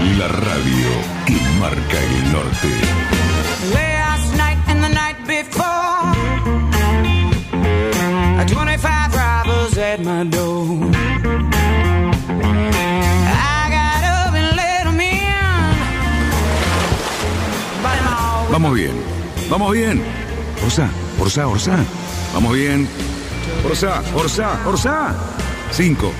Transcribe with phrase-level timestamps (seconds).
[0.00, 0.88] La radio
[1.26, 2.68] que marca el norte.
[3.74, 6.14] Last night and the night before,
[8.46, 10.90] 25 robbers at my door.
[13.26, 15.00] I got up and let 'em
[18.52, 18.92] Vamos bien,
[19.50, 20.02] vamos bien.
[20.64, 20.88] Orsa,
[21.18, 21.76] Orsa, Orsa.
[22.34, 22.88] Vamos bien.
[23.64, 25.16] Orsa, Orsa, Orsa.
[25.72, 26.12] 5,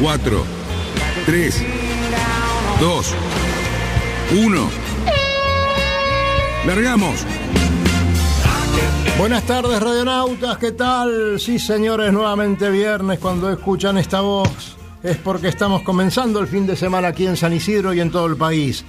[0.00, 0.44] 4,
[1.26, 1.62] 3,
[2.80, 3.14] 2,
[4.40, 4.68] 1.
[6.64, 7.26] Largamos.
[9.18, 11.40] Buenas tardes, radionautas, ¿qué tal?
[11.40, 16.76] Sí, señores, nuevamente viernes, cuando escuchan esta voz, es porque estamos comenzando el fin de
[16.76, 18.84] semana aquí en San Isidro y en todo el país.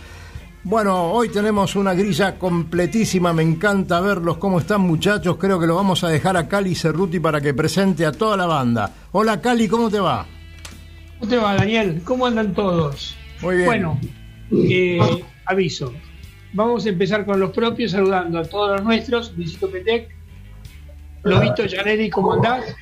[0.63, 5.73] Bueno, hoy tenemos una grilla completísima, me encanta verlos cómo están muchachos, creo que lo
[5.73, 8.93] vamos a dejar a Cali Cerruti para que presente a toda la banda.
[9.13, 10.27] Hola Cali, ¿cómo te va?
[11.17, 12.03] ¿Cómo te va, Daniel?
[12.05, 13.15] ¿Cómo andan todos?
[13.41, 13.67] Muy bien.
[13.67, 13.99] Bueno,
[14.51, 14.99] eh,
[15.45, 15.93] aviso.
[16.53, 19.33] Vamos a empezar con los propios, saludando a todos los nuestros.
[19.37, 20.09] Luisito Petec,
[21.23, 22.75] Lobito Janeri, ¿cómo andás?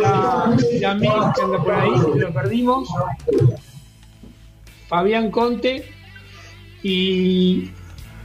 [0.00, 2.88] La, Yamil, que anda por ahí, lo perdimos.
[4.88, 5.84] Fabián Conte.
[6.82, 7.70] Y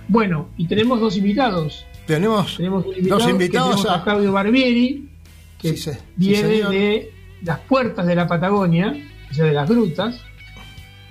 [0.07, 1.85] bueno, y tenemos dos invitados.
[2.05, 4.03] Tenemos, Tenemos un invitado dos invitados tenemos a.
[4.03, 5.09] Claudio Barbieri,
[5.57, 7.11] que Sí, viene de
[7.43, 8.93] las puertas de la Patagonia,
[9.31, 10.19] o sea, de las grutas,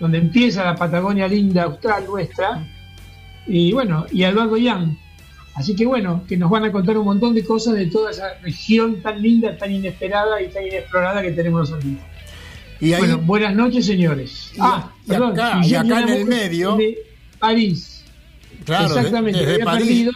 [0.01, 2.67] donde empieza la Patagonia linda austral nuestra,
[3.47, 4.98] y bueno, y Eduardo Yang.
[5.55, 8.35] Así que bueno, que nos van a contar un montón de cosas de toda esa
[8.42, 11.92] región tan linda, tan inesperada y tan inexplorada que tenemos nosotros.
[12.80, 14.51] Y ahí, Bueno, buenas noches, señores.
[14.58, 16.98] Ah, Y- y acá- y acá en el medio- De
[17.39, 18.05] París.
[18.64, 20.13] claro, Exactamente, desde había París, perdido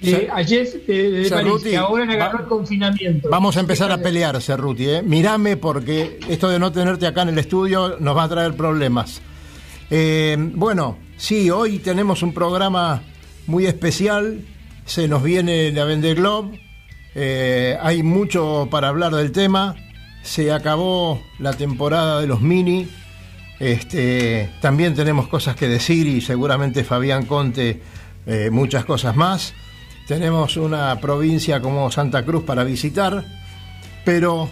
[0.00, 3.28] de Cer- ayer de, de París, que ahora le agarró va- el confinamiento.
[3.30, 4.88] Vamos a empezar a pelear, Cerruti.
[4.88, 5.02] ¿eh?
[5.02, 9.20] Mirame porque esto de no tenerte acá en el estudio nos va a traer problemas.
[9.90, 13.02] Eh, bueno, sí, hoy tenemos un programa
[13.46, 14.40] muy especial.
[14.84, 16.60] Se nos viene la Vende Globe.
[17.14, 19.74] Eh, hay mucho para hablar del tema.
[20.22, 22.88] Se acabó la temporada de los mini.
[23.58, 27.80] Este, también tenemos cosas que decir y seguramente Fabián Conte
[28.26, 29.54] eh, muchas cosas más.
[30.08, 33.22] Tenemos una provincia como Santa Cruz para visitar,
[34.06, 34.48] pero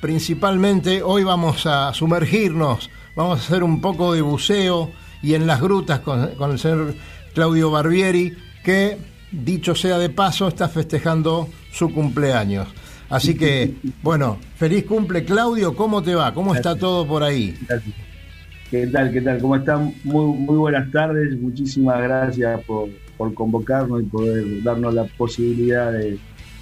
[0.00, 5.60] principalmente hoy vamos a sumergirnos, vamos a hacer un poco de buceo y en las
[5.60, 6.94] grutas con, con el señor
[7.34, 8.32] Claudio Barbieri,
[8.62, 8.96] que
[9.32, 12.68] dicho sea de paso está festejando su cumpleaños.
[13.10, 13.74] Así que,
[14.04, 16.32] bueno, feliz cumple Claudio, ¿cómo te va?
[16.32, 17.58] ¿Cómo está todo por ahí?
[18.70, 19.10] ¿Qué tal?
[19.10, 19.40] ¿Qué tal?
[19.40, 19.94] ¿Cómo están?
[20.04, 21.36] Muy, muy buenas tardes.
[21.40, 22.88] Muchísimas gracias por,
[23.22, 26.18] por convocarnos y poder darnos la posibilidad de,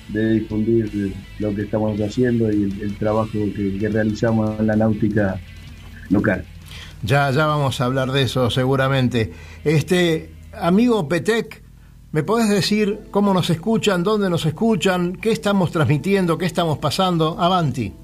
[0.08, 4.76] de difundir lo que estamos haciendo y el, el trabajo que, que realizamos en la
[4.76, 5.40] náutica
[6.10, 6.44] local.
[7.02, 9.32] Ya, ya vamos a hablar de eso seguramente.
[9.64, 11.62] Este, amigo Petec,
[12.12, 17.40] ¿me podés decir cómo nos escuchan, dónde nos escuchan, qué estamos transmitiendo, qué estamos pasando?
[17.40, 17.94] Avanti.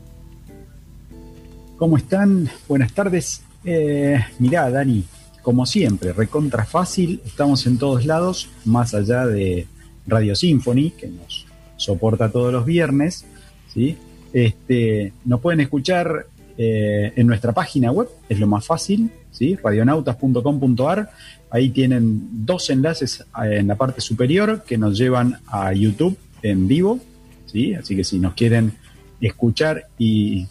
[1.76, 2.48] ¿Cómo están?
[2.66, 3.42] Buenas tardes.
[3.66, 5.04] Eh, mirá, Dani,
[5.46, 9.68] como siempre, recontra fácil, estamos en todos lados, más allá de
[10.04, 11.46] Radio Symphony, que nos
[11.76, 13.24] soporta todos los viernes,
[13.72, 13.96] ¿sí?
[14.32, 16.26] Este, nos pueden escuchar
[16.58, 19.54] eh, en nuestra página web, es lo más fácil, ¿sí?
[19.54, 21.10] radionautas.com.ar,
[21.50, 26.66] ahí tienen dos enlaces eh, en la parte superior que nos llevan a YouTube en
[26.66, 26.98] vivo,
[27.46, 27.72] ¿sí?
[27.72, 28.72] Así que si nos quieren
[29.20, 30.48] escuchar y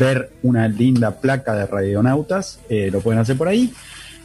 [0.00, 3.74] ver una linda placa de radionautas, eh, lo pueden hacer por ahí.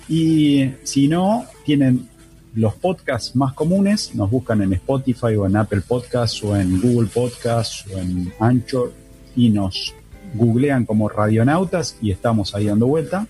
[0.08, 2.10] Y si no, tienen
[2.56, 7.10] los podcasts más comunes, nos buscan en Spotify o en Apple Podcasts o en Google
[7.12, 8.94] Podcasts o en Anchor
[9.36, 9.94] y nos
[10.36, 13.28] googlean como radionautas y estamos ahí dando vuelta.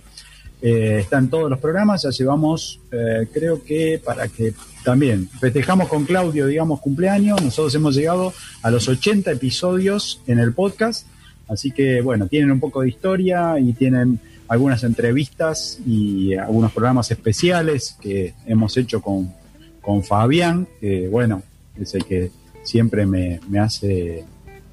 [0.62, 4.54] Eh, están todos los programas, ya llevamos, eh, creo que para que
[4.84, 10.54] también festejamos con Claudio, digamos, cumpleaños, nosotros hemos llegado a los 80 episodios en el
[10.54, 11.06] podcast,
[11.50, 17.10] así que bueno, tienen un poco de historia y tienen algunas entrevistas y algunos programas
[17.12, 19.34] especiales que hemos hecho con,
[19.82, 21.42] con Fabián, que bueno,
[21.80, 22.32] es el que
[22.64, 24.24] siempre me, me hace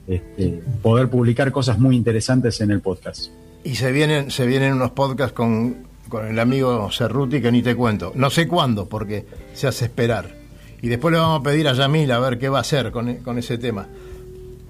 [0.07, 3.31] este, poder publicar cosas muy interesantes en el podcast.
[3.65, 7.75] Y se vienen, se vienen unos podcasts con con el amigo Cerruti, que ni te
[7.75, 8.13] cuento.
[8.15, 9.25] No sé cuándo, porque
[9.55, 10.35] se hace esperar.
[10.83, 13.15] Y después le vamos a pedir a Yamil a ver qué va a hacer con,
[13.17, 13.87] con ese tema.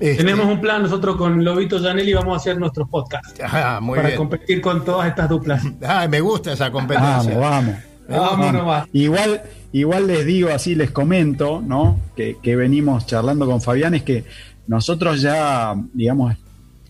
[0.00, 3.38] Este, Tenemos un plan nosotros con Lobito Janelli vamos a hacer nuestros podcasts.
[3.44, 5.62] Ah, muy para competir con todas estas duplas.
[5.86, 7.36] Ah, me gusta esa competencia.
[7.36, 7.74] Vamos,
[8.08, 8.30] vamos.
[8.30, 8.88] Vamos nomás.
[8.92, 9.42] Igual,
[9.72, 12.00] igual les digo, así les comento, ¿no?
[12.16, 14.24] Que, que venimos charlando con Fabián, es que
[14.66, 16.36] nosotros ya, digamos,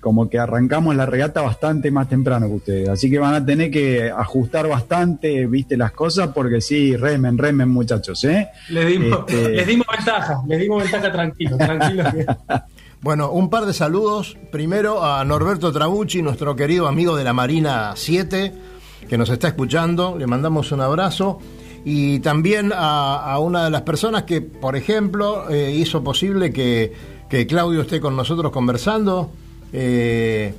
[0.01, 2.89] como que arrancamos la regata bastante más temprano que ustedes.
[2.89, 7.69] Así que van a tener que ajustar bastante, viste, las cosas, porque sí, remen, remen,
[7.69, 8.49] muchachos, ¿eh?
[8.71, 9.49] Les dimos, este...
[9.57, 12.05] les dimos ventaja, les dimos ventaja tranquilo, tranquilo.
[13.03, 14.37] Bueno, un par de saludos.
[14.53, 18.53] Primero a Norberto Trabucci, nuestro querido amigo de la Marina 7,
[19.09, 20.19] que nos está escuchando.
[20.19, 21.39] Le mandamos un abrazo.
[21.83, 26.93] Y también a, una de las personas que, por ejemplo, eh, hizo posible que,
[27.31, 29.31] que, Claudio esté con nosotros conversando.
[29.73, 30.53] Eh,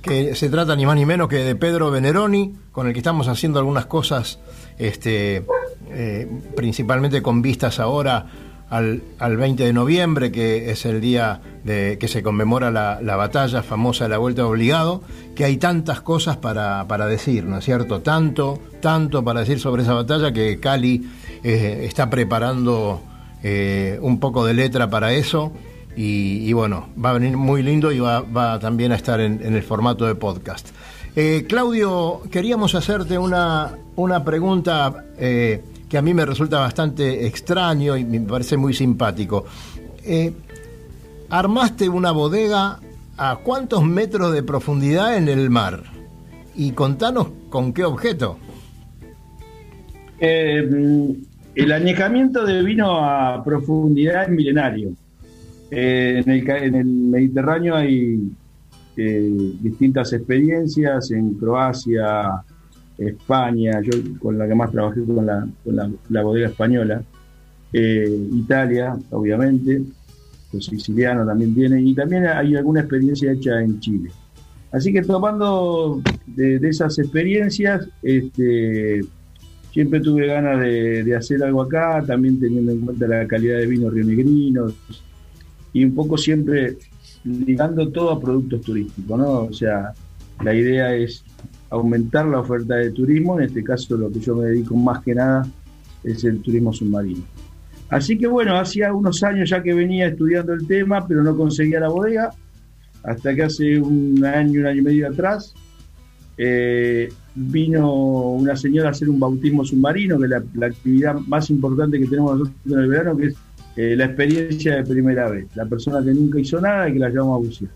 [0.00, 3.28] que se trata ni más ni menos que de Pedro Veneroni, con el que estamos
[3.28, 4.40] haciendo algunas cosas,
[4.78, 5.44] este,
[5.90, 8.26] eh, principalmente con vistas ahora
[8.72, 13.16] al, al, 20 de noviembre, que es el día de que se conmemora la, la
[13.16, 15.02] batalla famosa de la Vuelta de Obligado,
[15.34, 18.00] que hay tantas cosas para, para, decir, ¿no es cierto?
[18.00, 21.06] Tanto, tanto para decir sobre esa batalla que Cali
[21.44, 23.02] eh, está preparando
[23.42, 25.52] eh, un poco de letra para eso.
[25.94, 29.62] Y, bueno, va a venir muy lindo y va, va también a estar en, el
[29.62, 30.68] formato de podcast.
[31.14, 35.04] Eh, Claudio, queríamos hacerte una, una pregunta
[35.92, 39.44] que a mí me resulta bastante extraño y me parece muy simpático.
[40.02, 40.32] Eh,
[41.28, 42.80] armaste una bodega
[43.18, 45.82] a cuántos metros de profundidad en el mar
[46.56, 48.38] y contanos con qué objeto.
[50.18, 50.66] Eh,
[51.56, 54.92] el añejamiento de vino a profundidad es milenario.
[55.70, 58.18] Eh, en, el, en, el, Mediterráneo hay
[58.96, 62.44] distintas experiencias, en Croacia,
[63.08, 65.46] España, yo con la que más trabajé con la,
[66.08, 67.02] la, bodega española,
[67.72, 69.82] eh, Italia, obviamente,
[70.52, 74.10] los sicilianos también tienen, y también hay alguna experiencia hecha en Chile.
[74.72, 79.02] Así que tomando de, esas experiencias, este,
[79.70, 83.90] siempre tuve ganas de, hacer algo acá, también teniendo en cuenta la calidad de vino
[83.90, 84.74] rionegrinos,
[85.72, 86.76] y un poco siempre
[87.24, 89.44] ligando todo a productos turísticos, ¿no?
[89.44, 89.92] O sea,
[90.42, 91.24] la idea es
[91.72, 95.14] aumentar la oferta de turismo, en este caso lo que yo me dedico más que
[95.14, 95.46] nada
[96.04, 97.22] es el turismo submarino.
[97.88, 101.80] Así que bueno, hacía unos años ya que venía estudiando el tema, pero no conseguía
[101.80, 102.30] la bodega,
[103.02, 105.54] hasta que hace un año, un año y medio atrás,
[106.36, 107.90] eh, vino
[108.32, 112.38] una señora a hacer un bautismo submarino, que es la, actividad más importante que tenemos
[112.38, 113.34] nosotros en el verano, que es
[113.76, 117.08] eh, la experiencia de primera vez, la persona que nunca hizo nada y que la
[117.08, 117.70] llevamos a bucear.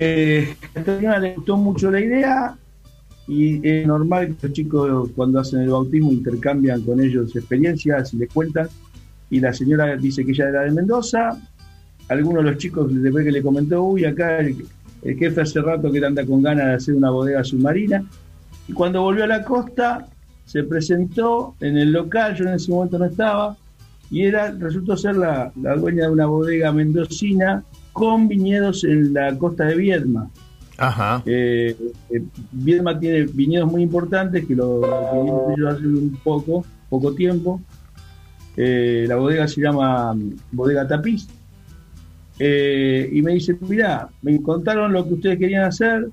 [0.00, 2.56] Eh, le gustó mucho la idea
[3.28, 8.18] y es normal que los chicos cuando hacen el bautismo intercambian con ellos experiencias y
[8.18, 8.68] les cuentan.
[9.30, 11.36] Y la señora dice que ella era de Mendoza.
[12.08, 14.64] Algunos de los chicos después que le comentó, uy, acá el,
[15.02, 18.04] jefe hace rato que anda con ganas de hacer una bodega submarina.
[18.68, 20.06] Y cuando volvió a la costa,
[20.44, 23.56] se presentó en el local, yo en ese momento no estaba,
[24.08, 27.64] y era, resultó ser la dueña de una bodega mendocina
[27.96, 30.28] con viñedos en la costa de Viedma.
[30.76, 31.22] Ajá.
[31.24, 31.74] Eh,
[32.10, 32.22] eh,
[32.52, 34.82] Viedma tiene viñedos muy importantes que lo
[35.56, 37.58] ellos hace un poco, poco tiempo.
[38.54, 41.26] Eh, la bodega se llama mm, Bodega Tapiz.
[42.38, 46.06] y me dice, mira, me contaron lo que ustedes querían hacer,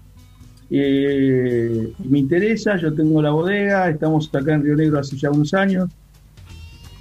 [0.69, 5.89] me interesa, yo tengo la bodega, estamos acá en Río Negro hace ya unos años,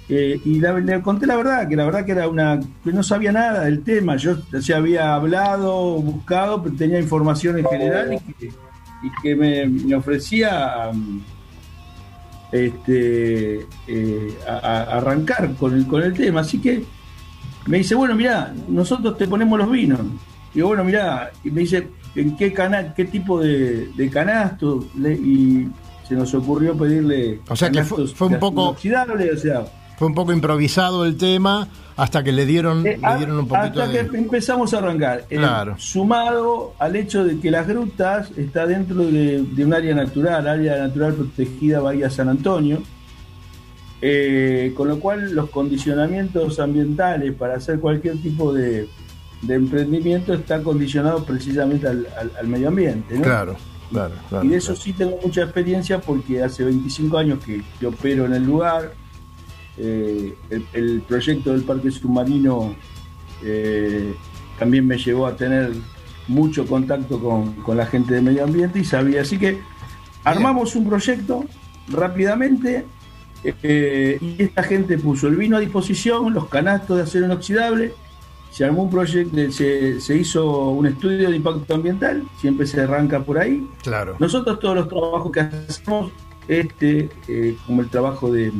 [0.09, 3.31] eh, y le conté la verdad, que la verdad que era una que no sabía
[3.31, 4.17] nada del tema.
[4.17, 8.21] Yo se había hablado, buscado, pero tenía información en general
[9.03, 10.91] y que, me, ofrecía
[12.51, 16.41] este, eh, arrancar con el, con el tema.
[16.41, 16.83] Así que
[17.65, 20.01] me dice, bueno, mira, nosotros te ponemos los vinos.
[20.53, 24.85] Y bueno, mira, y me dice, ¿en qué canal, qué tipo de, canasto?
[24.97, 25.67] y
[26.07, 27.39] se nos ocurrió pedirle.
[27.47, 28.69] O sea que fue, un poco.
[28.69, 29.65] O sea,
[29.97, 33.81] fue un poco improvisado el tema hasta que le dieron, eh, le dieron un poquito
[33.81, 35.25] hasta que empezamos a arrancar.
[35.29, 35.75] Eh, claro.
[35.77, 41.13] sumado al hecho de que las grutas está dentro de, un área natural, área natural
[41.13, 42.81] protegida Bahía San Antonio,
[44.01, 48.87] eh, con lo cual los condicionamientos ambientales para hacer cualquier tipo de,
[49.47, 53.19] emprendimiento está condicionado precisamente al, medio ambiente.
[53.21, 53.55] Claro.
[53.91, 58.33] Claro, y de eso sí tengo mucha experiencia porque hace 25 años que opero en
[58.33, 58.91] el lugar,
[59.77, 60.35] eh,
[60.73, 62.75] el, proyecto del parque submarino
[63.43, 64.13] eh,
[64.59, 65.71] también me llevó a tener
[66.27, 69.59] mucho contacto con, la gente de medio ambiente y sabía, así que
[70.23, 71.45] Armamos un proyecto
[71.89, 72.85] rápidamente
[73.43, 77.93] eh, y esta gente puso el vino a disposición, los canastos de acero inoxidable,
[78.49, 83.19] se armó un proyecto, se, se, hizo un estudio de impacto ambiental, siempre se arranca
[83.19, 83.67] por ahí.
[83.81, 84.15] Claro.
[84.19, 86.11] Nosotros todos los trabajos que hacemos,
[86.47, 88.53] este, eh, como el trabajo de,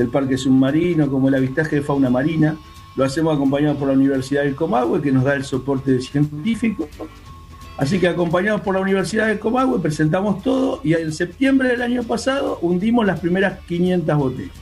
[0.00, 2.56] del parque submarino, como el avistaje de fauna marina,
[2.96, 6.88] lo hacemos acompañado por la Universidad del Comahue, que nos da el soporte científico.
[7.76, 12.02] Así que acompañados por la Universidad del Comahue, presentamos todo y en septiembre del año
[12.02, 14.54] pasado hundimos las primeras 500 botellas.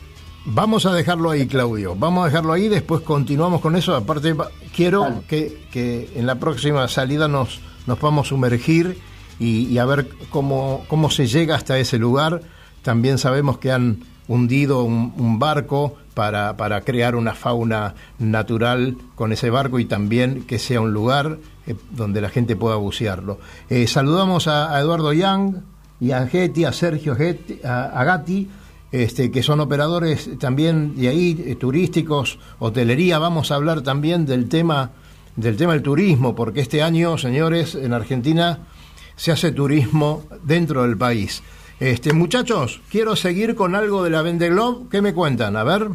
[0.45, 1.95] Vamos a dejarlo ahí, Claudio.
[1.95, 3.95] Vamos a dejarlo ahí, después continuamos con eso.
[3.95, 4.35] Aparte,
[4.75, 8.99] quiero que, que, en la próxima salida nos, nos vamos a sumergir
[9.39, 12.43] y, y, a ver cómo, cómo se llega hasta ese lugar.
[12.83, 19.51] También sabemos que han hundido un, barco para, para, crear una fauna natural con ese
[19.51, 23.39] barco y también que sea un lugar eh, donde la gente pueda bucearlo.
[23.71, 25.57] Eh, saludamos a, Eduardo Young
[26.01, 27.61] y a a Sergio Getty,
[28.91, 33.19] este, que son operadores también de ahí, eh, turísticos, hotelería.
[33.19, 34.93] Vamos a hablar también del tema,
[35.37, 38.61] del tema del turismo, porque este año, señores, en Argentina
[39.17, 41.43] se hace turismo dentro del país.
[41.81, 44.87] Este, muchachos, quiero seguir con algo de la Vende Globe.
[44.91, 45.57] ¿Qué me cuentan?
[45.57, 45.89] A ver.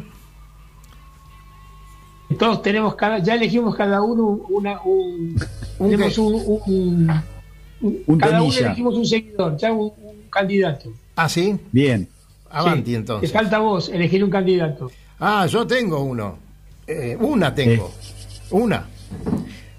[2.38, 5.36] Todos tenemos cada, ya elegimos cada uno una, un,
[5.78, 9.92] ¿Un tenemos un, un, un, cada uno elegimos un seguidor, ya un,
[10.30, 10.92] candidato.
[11.16, 11.56] Ah, sí.
[11.70, 12.08] Bien.
[12.50, 13.30] Avanti sí, entonces.
[13.30, 14.90] Te falta vos elegir un candidato.
[15.20, 16.38] Ah, yo tengo uno.
[16.86, 17.86] Eh, una tengo.
[17.86, 18.44] Eh.
[18.50, 18.86] Una.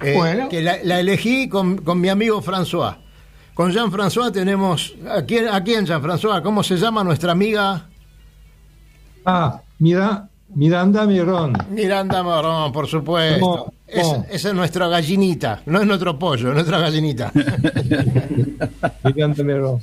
[0.01, 0.49] Eh, bueno.
[0.49, 2.97] Que la, la elegí con, con, mi amigo François.
[3.55, 4.93] Con Jean-François tenemos.
[5.09, 6.43] ¿A quién, a quién Jean-François?
[6.43, 7.87] ¿Cómo se llama nuestra amiga?
[9.25, 11.53] Ah, mira, Miranda Mirón.
[11.69, 13.39] Miranda Mirón, por supuesto.
[13.39, 13.73] ¿Cómo?
[13.87, 14.25] Es, ¿Cómo?
[14.29, 15.61] esa es nuestra gallinita.
[15.67, 17.31] No es nuestro pollo, es nuestra gallinita.
[19.05, 19.79] Miranda Mirón.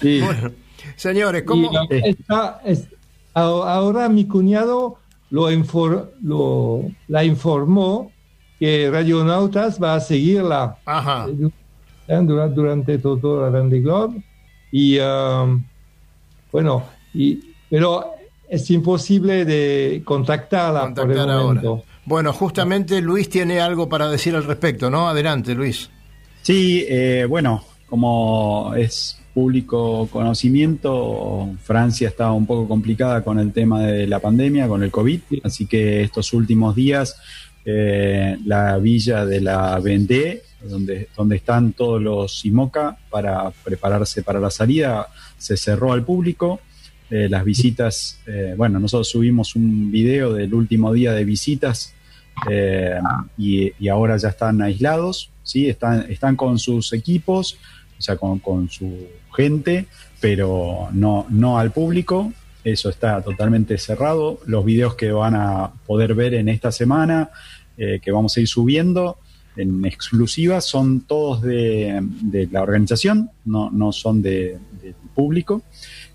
[0.00, 0.20] Sí.
[0.20, 0.52] Bueno.
[0.94, 1.72] Señores, ¿cómo?
[1.90, 2.86] Y está, es,
[3.34, 4.98] ahora mi cuñado
[5.30, 8.12] lo, infor, lo, la informó
[8.60, 11.26] que Radionautas va a seguirla Ajá.
[12.08, 14.22] Durante, durante todo la Vendée Globe.
[14.72, 15.62] Y um,
[16.50, 16.84] bueno,
[17.14, 17.38] y,
[17.68, 18.14] pero
[18.48, 21.68] es imposible de contactarla Contactar por el momento.
[21.68, 21.82] Ahora.
[22.06, 25.08] Bueno, justamente Luis tiene algo para decir al respecto, ¿no?
[25.08, 25.90] Adelante, Luis.
[26.40, 33.82] Sí, eh, bueno, como es público conocimiento, Francia estaba un poco complicada con el tema
[33.82, 37.20] de la pandemia, con el COVID, así que estos últimos días
[37.64, 44.50] eh, la villa de la Vendée, donde, están todos los IMOCA para prepararse para la
[44.50, 46.60] salida, se cerró al público.
[47.10, 51.94] Eh, las visitas, eh, bueno, nosotros subimos un video del último día de visitas
[53.36, 55.68] y, y, ahora ya están aislados, ¿sí?
[55.68, 57.58] están, están con sus equipos,
[57.98, 59.86] o sea, con, con su gente,
[60.20, 62.32] pero no, no al público.
[62.64, 64.40] Eso está totalmente cerrado.
[64.46, 67.30] Los videos que van a poder ver en esta semana,
[67.76, 69.18] eh, que vamos a ir subiendo
[69.58, 74.56] en exclusiva, son todos de, la organización, no, no son de,
[75.14, 75.62] público.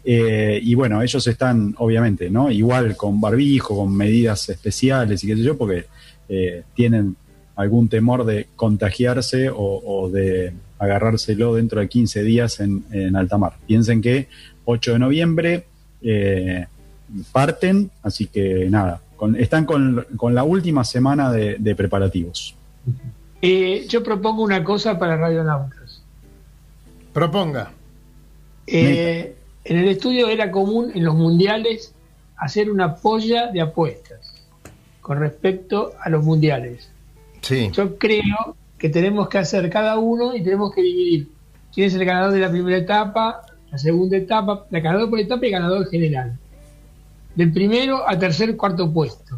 [0.06, 2.50] Eh, y bueno, ellos están, obviamente, ¿no?
[2.50, 5.86] Igual con barbijo, con medidas especiales y qué sé yo, porque
[6.30, 7.18] eh, tienen
[7.56, 13.54] algún temor de contagiarse o, de agarrárselo dentro de 15 días en, en alta mar.
[13.68, 14.28] Piensen que
[14.66, 15.66] 8 de noviembre
[16.02, 16.66] eh,
[17.32, 19.02] parten, así que nada,
[19.38, 22.56] están con, con, la última semana de preparativos.
[23.46, 26.02] Eh, yo propongo una cosa para Radionautas.
[27.12, 27.74] Proponga.
[28.66, 29.36] Eh,
[29.66, 31.94] en el estudio era común en los mundiales
[32.38, 34.46] hacer una polla de apuestas
[35.02, 36.90] con respecto a los mundiales.
[37.42, 37.70] Sí.
[37.74, 41.28] Yo creo que tenemos que hacer cada uno y tenemos que dividir
[41.74, 45.46] quién es el ganador de la primera etapa, la segunda etapa, la ganador por etapa
[45.46, 46.40] y ganador general.
[47.36, 49.38] Del primero a tercer, cuarto puesto.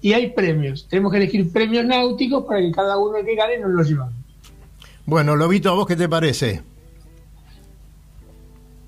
[0.00, 0.86] Y hay premios.
[0.88, 4.14] Tenemos que elegir premios náuticos para que cada uno que gane nos los llevamos.
[5.06, 6.62] Bueno, Lobito, ¿a vos qué te parece?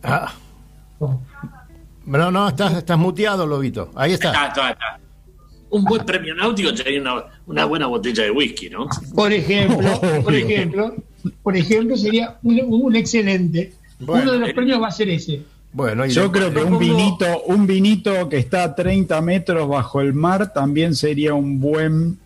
[0.02, 0.32] Ah.
[2.06, 3.90] No, no, estás, estás muteado, Lobito.
[3.94, 4.28] Ahí está.
[4.30, 5.00] está, está, está
[5.70, 8.88] un buen premio náutico sería una, una, buena botella de whisky, ¿no?
[9.14, 10.94] Por ejemplo, por ejemplo,
[11.42, 13.72] por ejemplo sería un, un excelente.
[14.00, 15.42] Bueno, Uno de los premios va a ser ese.
[15.72, 20.14] Bueno, yo creo que un vinito, un vinito que está a 30 metros bajo el
[20.14, 22.18] mar también sería un buen.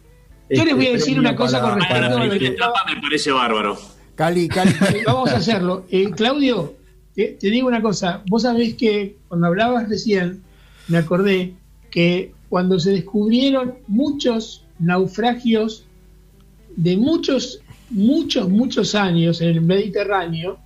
[0.48, 2.84] Yo este, les voy a decir una cosa para, con respecto para, a la etapa
[2.86, 3.78] me parece bárbaro.
[4.14, 4.72] Cali, Cali.
[5.06, 5.84] Vamos a hacerlo.
[5.90, 6.74] Eh, Claudio,
[7.14, 8.22] te, te digo una cosa.
[8.28, 10.42] Vos sabés que cuando hablabas recién,
[10.88, 11.54] me acordé
[11.90, 15.84] que cuando se descubrieron muchos naufragios
[16.76, 17.60] de muchos,
[17.90, 20.58] muchos, muchos años en el Mediterráneo,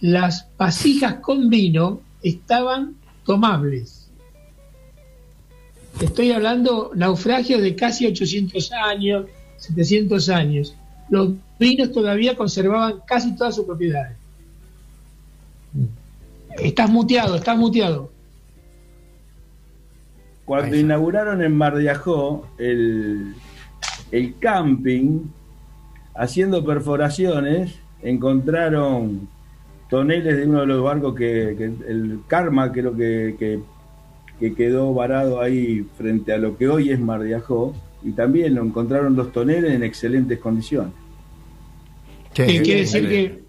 [0.00, 4.08] las vasijas con vino estaban tomables.
[6.00, 9.26] Estoy hablando naufragios de casi 800 años,
[9.58, 10.74] 700 años.
[11.08, 14.16] Los vinos todavía conservaban casi todas sus propiedades.
[16.58, 18.10] Estás muteado, estás muteado.
[20.44, 23.34] Cuando inauguraron en Mar de Ajó el,
[24.10, 25.20] el camping,
[26.14, 29.28] haciendo perforaciones, encontraron
[29.94, 33.60] toneles de uno de los barcos que, que el Karma creo que, que,
[34.40, 37.72] que quedó varado ahí frente a lo que hoy es Mar de Ajó,
[38.02, 40.92] y también lo encontraron los toneles en excelentes condiciones.
[42.34, 43.42] ¿Qué quiere bien, decir que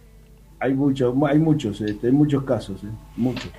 [0.59, 3.51] Hay muchos, hay muchos, este, hay muchos casos, eh, muchos.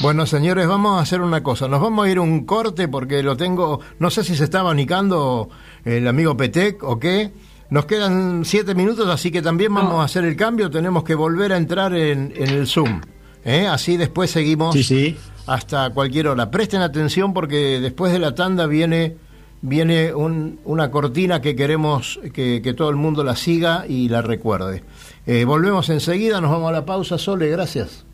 [0.00, 1.68] Bueno, señores, vamos a hacer una cosa.
[1.68, 3.80] Nos vamos a ir un corte porque lo tengo.
[3.98, 5.50] No sé si se está abanicando
[5.84, 7.30] el amigo Petec o qué.
[7.74, 10.00] Nos quedan siete minutos, así que también vamos No.
[10.00, 10.70] a hacer el cambio.
[10.70, 13.00] Tenemos que volver a entrar en, en el Zoom.
[13.44, 13.66] ¿eh?
[13.66, 15.16] Así después seguimos Sí, sí.
[15.48, 16.52] hasta cualquier hora.
[16.52, 19.16] Presten atención porque después de la tanda viene
[19.60, 24.22] viene un- una cortina que queremos que, que todo el mundo la siga y la
[24.22, 24.84] recuerde.
[25.26, 27.18] Eh, volvemos enseguida, nos vamos a la pausa.
[27.18, 28.04] Sole, gracias.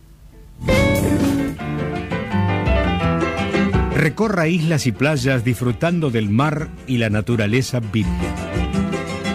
[3.94, 8.49] Recorra islas y playas disfrutando del mar y la naturaleza virgen.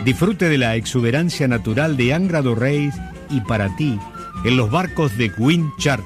[0.05, 2.93] Disfrute de la exuberancia natural de Angra do Reis
[3.31, 3.99] y para ti
[4.43, 6.05] en los barcos de Wind Charters.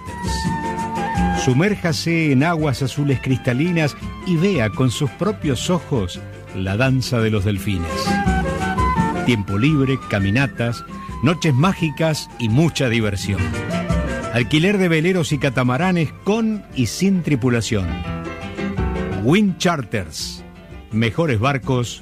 [1.44, 6.22] Sumérjase en aguas azules cristalinas y vea con sus propios ojos
[6.56, 7.92] la danza de los delfines.
[9.26, 10.86] Tiempo libre, caminatas,
[11.22, 13.42] noches mágicas y mucha diversión.
[14.34, 17.88] Alquiler de veleros y catamaranes con y sin tripulación.
[19.24, 20.46] Wind Charters.
[20.94, 22.02] Mejores barcos,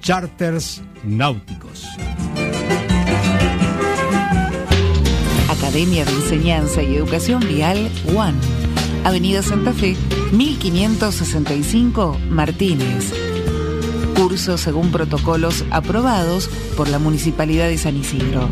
[0.00, 1.84] Charters Náuticos.
[5.50, 8.38] Academia de Enseñanza y Educación Vial One.
[9.04, 9.96] Avenida Santa Fe,
[10.32, 13.12] 1565 Martínez.
[14.16, 18.48] Cursos según protocolos aprobados por la Municipalidad de San Isidro.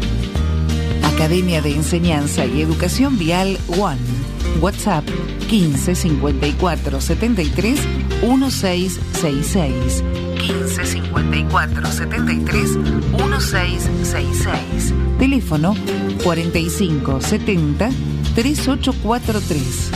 [1.02, 4.15] Academia de Enseñanza y Educación Vial One.
[4.60, 5.04] WhatsApp
[5.48, 7.80] 15 54 73
[8.22, 10.02] 1666.
[10.38, 14.94] 15 54 73 1666.
[15.18, 15.74] Teléfono
[16.22, 17.90] 45 70
[18.34, 19.90] 3843.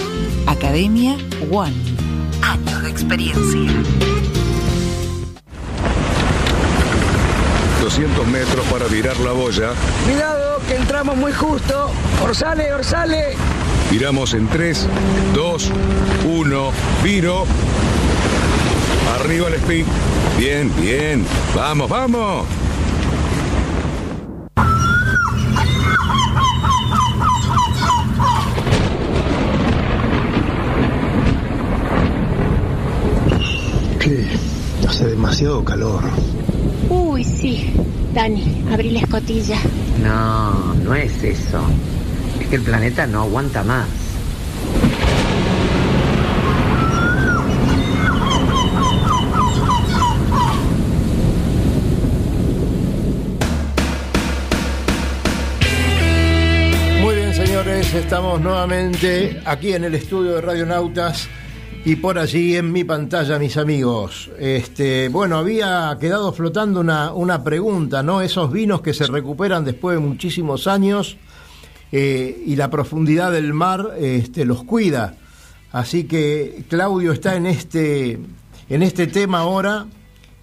[0.46, 1.16] Academia
[1.50, 1.74] One.
[2.42, 3.70] Años de experiencia.
[7.80, 9.70] 200 metros para virar la boya.
[10.04, 11.90] Cuidado, que entramos muy justo.
[12.22, 13.36] Orsale, orsale.
[13.90, 14.86] Viramos en 3,
[15.34, 15.70] 2,
[16.24, 16.70] 1,
[17.02, 17.44] viro.
[19.18, 19.84] Arriba el speed.
[20.38, 21.26] Bien, bien.
[21.56, 22.46] Vamos, vamos.
[33.98, 34.28] ¿Qué?
[34.88, 36.04] Hace demasiado calor.
[36.88, 37.72] Uy, sí.
[38.14, 39.58] Dani, abrí la escotilla.
[40.00, 41.60] No, no es eso.
[42.50, 43.86] Que el planeta no aguanta más.
[57.00, 61.28] Muy bien, señores, estamos nuevamente aquí en el estudio de Radionautas
[61.84, 64.28] y por allí en mi pantalla, mis amigos.
[64.40, 68.22] Este, bueno, había quedado flotando una, una pregunta, ¿no?
[68.22, 71.16] Esos vinos que se recuperan después de muchísimos años
[71.92, 75.16] eh, y la profundidad del mar este, los cuida.
[75.72, 78.18] Así que Claudio está en este,
[78.68, 79.86] en este tema ahora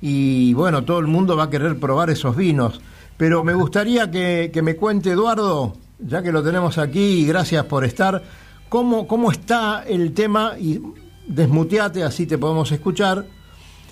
[0.01, 2.81] y bueno, todo el mundo va a querer probar esos vinos.
[3.17, 7.65] Pero me gustaría que, que me cuente Eduardo, ya que lo tenemos aquí y gracias
[7.65, 8.23] por estar,
[8.69, 10.79] cómo, cómo está el tema y
[11.27, 13.25] desmuteate, así te podemos escuchar.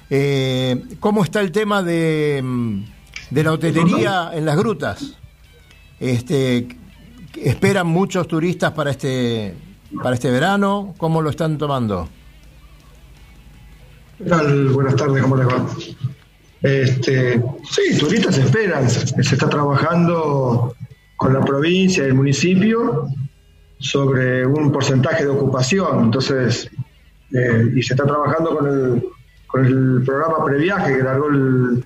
[0.10, 2.84] Eh, ¿Cómo está el tema de, mm,
[3.32, 5.16] de la hotelería en las grutas?
[6.00, 6.68] Este,
[7.38, 9.56] ¿Esperan muchos turistas para este,
[10.02, 10.94] para este verano?
[10.98, 12.08] ¿Cómo lo están tomando?
[14.18, 14.70] ¿Qué tal?
[14.70, 15.66] Buenas tardes, ¿cómo les va?
[16.62, 20.74] Este, sí, turistas esperan, se está trabajando
[21.18, 23.08] con la provincia y el municipio
[23.80, 26.06] sobre un porcentaje de ocupación.
[26.06, 26.70] Entonces,
[27.34, 29.06] eh, y se está trabajando con el,
[29.48, 31.86] con el programa previaje que largó el,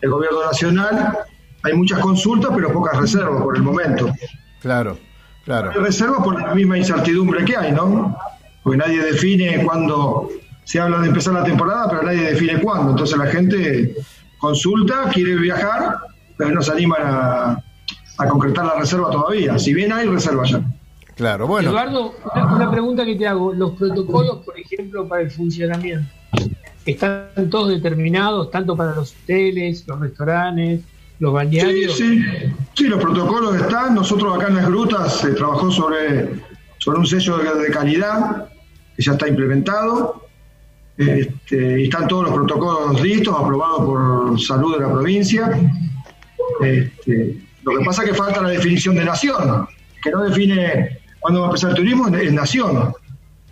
[0.00, 1.18] el gobierno nacional.
[1.64, 4.12] Hay muchas consultas, pero pocas reservas por el momento.
[4.60, 4.98] Claro,
[5.44, 5.70] claro.
[5.70, 8.16] Hay reservas por la misma incertidumbre que hay, ¿no?
[8.62, 10.28] Porque nadie define cuándo
[10.64, 12.90] se habla de empezar la temporada, pero nadie define cuándo.
[12.90, 13.94] Entonces la gente
[14.38, 15.98] consulta, quiere viajar,
[16.36, 17.62] pero no se animan a,
[18.18, 19.58] a concretar la reserva todavía.
[19.58, 20.60] Si bien hay reserva ya.
[21.14, 21.70] Claro, bueno.
[21.70, 23.52] Eduardo, una, una pregunta que te hago.
[23.52, 26.08] Los protocolos, por ejemplo, para el funcionamiento,
[26.86, 30.82] ¿están todos determinados, tanto para los hoteles, los restaurantes,
[31.18, 31.96] los balnearios?
[31.96, 32.54] Sí, sí.
[32.74, 33.94] Sí, los protocolos están.
[33.94, 36.30] Nosotros acá en las grutas se trabajó sobre,
[36.78, 38.48] sobre un sello de, de calidad
[38.96, 40.28] que ya está implementado.
[40.98, 45.50] Este, y están todos los protocolos listos, aprobados por salud de la provincia.
[46.60, 49.68] Este, lo que pasa es que falta la definición de nación,
[50.02, 52.92] que no define cuándo va a empezar el turismo, es nación.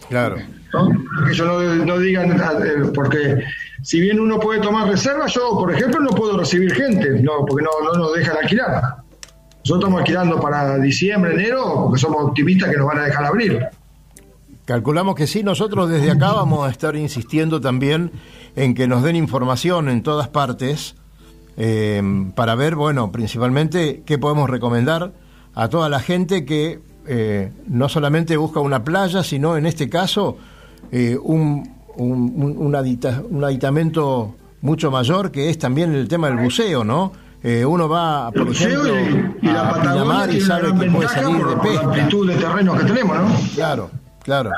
[0.09, 0.37] Claro.
[0.73, 0.89] ¿no?
[1.25, 3.39] Que ellos no, no digan, eh, porque
[3.87, 7.65] si bien uno puede tomar reservas, yo, por ejemplo, no puedo recibir gente, no, porque
[7.65, 8.73] no, no nos dejan alquilar.
[9.59, 13.65] Nosotros estamos alquilando para diciembre, enero, porque somos optimistas que nos van a dejar abrir.
[14.65, 18.11] Calculamos que sí, nosotros desde acá vamos a estar insistiendo también
[18.57, 20.97] en que nos den información en todas partes
[21.57, 22.03] eh,
[22.35, 25.13] para ver, bueno, principalmente qué podemos recomendar
[25.55, 30.39] a toda la gente que eh, no solamente busca una playa, sino en este caso
[30.91, 36.29] eh, un, un, un, un adita- un aditamento mucho mayor que es también el tema
[36.29, 37.13] del buceo, ¿no?
[37.43, 41.09] Eh, uno va, por El ejemplo, y, y la a Pinamar y sabe que puede
[41.09, 41.85] salir por, de por la pesca.
[41.87, 43.27] amplitud de terrenos que tenemos, ¿no?
[43.55, 43.91] Claro,
[44.25, 44.51] claro.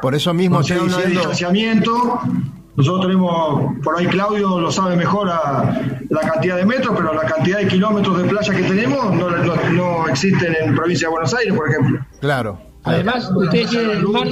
[0.00, 1.10] Por eso mismo estoy diciendo...
[1.10, 2.20] distanciamiento.
[2.76, 7.22] Nosotros tenemos, por ahí Claudio lo sabe mejor a la cantidad de metros, pero la
[7.22, 11.34] cantidad de kilómetros de playa que tenemos no, no, no existen en provincia de Buenos
[11.34, 12.00] Aires, por ejemplo.
[12.20, 12.58] Claro.
[12.84, 14.26] Además, ustedes tienen el mar,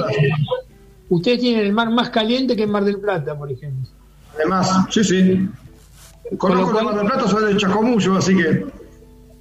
[1.09, 3.89] ustedes tienen el mar más caliente que en Mar del Plata, por ejemplo.
[4.35, 5.49] Además, sí, sí.
[6.37, 8.65] Conozco el Mar del Plata, soy de Chacomullo, así que.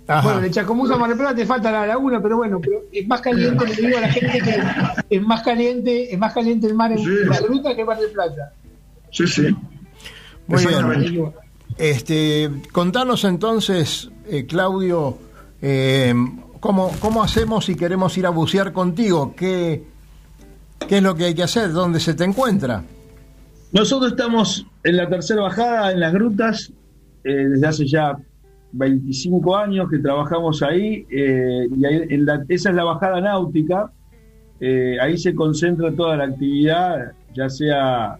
[0.07, 3.09] Bueno, de Chacomús a Mar del Plata te falta la laguna, pero bueno, pero es
[3.09, 6.75] más caliente, le digo a la gente que es más caliente, es más caliente el
[6.75, 8.53] mar en la gruta que en Mar del Plata.
[9.11, 9.57] Sí, sí.
[10.47, 11.33] Muy bien.
[11.79, 15.17] Este, contanos entonces, eh, Claudio,
[15.63, 16.15] eh,
[16.61, 19.35] ¿cómo, ¿cómo hacemos si queremos ir a bucear contigo?
[19.35, 19.83] ¿Qué,
[20.89, 21.73] ¿Qué es lo que hay que hacer?
[21.73, 22.83] ¿Dónde se te encuentra?
[23.73, 26.73] Nosotros estamos en la tercera bajada, en las grutas,
[27.25, 28.17] eh, desde hace ya
[28.73, 33.91] 25 años que trabajamos ahí, eh, y ahí en la- esa es la bajada náutica,
[34.61, 38.19] eh, ahí se concentra toda la actividad, ya sea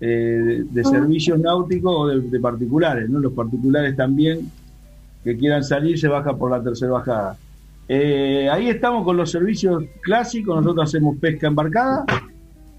[0.00, 3.18] eh, de, de servicios náuticos o de, de particulares, ¿no?
[3.18, 4.48] Los particulares también
[5.24, 7.36] que quieran salir se baja por la tercera bajada.
[7.88, 12.04] Eh, ahí estamos con los servicios clásicos, nosotros hacemos pesca embarcada,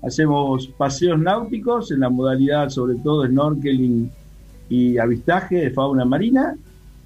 [0.04, 4.10] hacemos paseos náuticos en la modalidad sobre todo snorkeling
[4.70, 6.56] y avistaje de fauna marina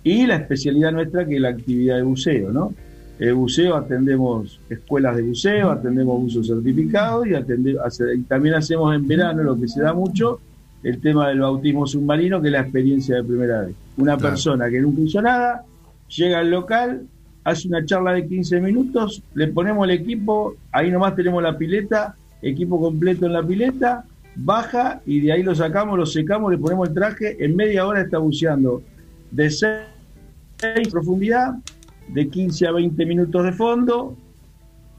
[0.04, 2.74] y la especialidad nuestra que es la actividad de buceo, ¿no?
[3.20, 8.94] El buceo atendemos escuelas de buceo, atendemos buzo certificado y, atende- hace- y también hacemos
[8.94, 10.40] en verano lo que se da mucho,
[10.84, 13.76] el tema del bautismo submarino, que es la experiencia de primera vez.
[13.96, 14.32] Una Claro.
[14.34, 15.64] persona que nunca hizo nada,
[16.10, 17.04] llega al local,
[17.44, 22.16] hace una charla de 15 minutos, le ponemos el equipo, ahí nomás tenemos la pileta,
[22.42, 26.88] equipo completo en la pileta, baja y de ahí lo sacamos, lo secamos, le ponemos
[26.88, 28.82] el traje, en media hora está buceando
[29.32, 31.56] de 6 profundidad,
[32.08, 34.16] de 15 a 20 minutos de fondo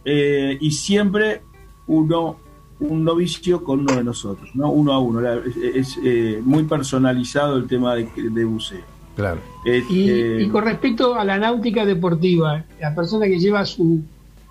[0.05, 1.43] eh, y siempre
[1.87, 2.39] uno
[2.81, 4.71] un novicio con uno de nosotros, ¿no?
[4.71, 5.21] uno a uno.
[5.31, 8.94] Es eh, muy personalizado el tema de buceo.
[9.17, 9.41] Claro.
[9.65, 14.01] Y, Este, y con respecto a la náutica deportiva, la persona que lleva su,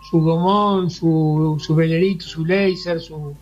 [0.09, 3.33] su gomón, su, su velerito, su laser, su...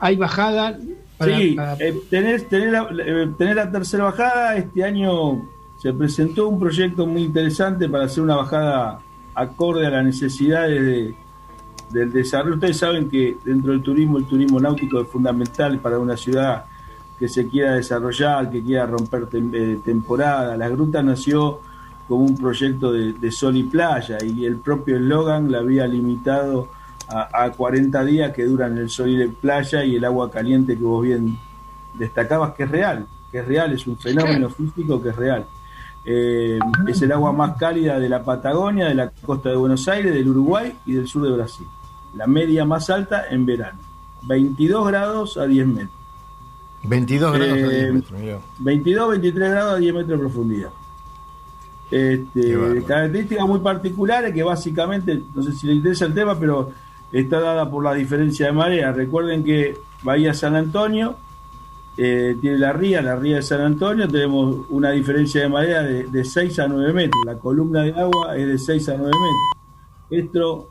[0.00, 0.78] ¿Hay bajada?
[1.18, 4.56] para- sí, para- eh, tenés, tenés la, eh, tenés la tercera bajada.
[4.56, 5.48] Este año
[5.80, 9.00] se presentó un proyecto muy interesante para hacer una bajada
[9.34, 11.14] acorde a las necesidades de-
[11.92, 12.54] del desarrollo.
[12.54, 16.64] Ustedes saben que dentro del turismo, el turismo náutico es fundamental para una ciudad
[17.18, 20.56] que se quiera desarrollar, que quiera romper tem- eh, temporada.
[20.56, 21.60] La gruta nació
[22.08, 26.68] como un proyecto de, de sol y playa y el propio eslogan la había limitado
[27.08, 30.76] a, a 40 días que duran el sol y la playa y el agua caliente
[30.76, 31.38] que vos bien
[31.94, 35.44] destacabas que es real, que es real, es un fenómeno físico que es real.
[36.04, 40.12] Eh, es el agua más cálida de la Patagonia, de la costa de Buenos Aires,
[40.12, 41.66] del Uruguay y del sur de Brasil.
[42.16, 43.78] La media más alta en verano,
[44.22, 46.01] 22 grados a 10 metros.
[46.84, 48.38] 22 grados a 10 Eh, metros, mirá.
[48.58, 50.70] 22, 23 grados a 10 metros de profundidad.
[51.90, 56.70] este, características muy particulares que básicamente, no sé si le interesa el tema, pero
[57.12, 58.92] está dada por la diferencia de marea.
[58.92, 61.16] Recuerden que Bahía San Antonio
[61.98, 66.04] eh, tiene la ría, la ría de San Antonio, tenemos una diferencia de marea de,
[66.04, 67.20] de 6 a 9 metros.
[67.26, 70.24] La columna de agua es de 6 a 9 metros.
[70.24, 70.70] Esto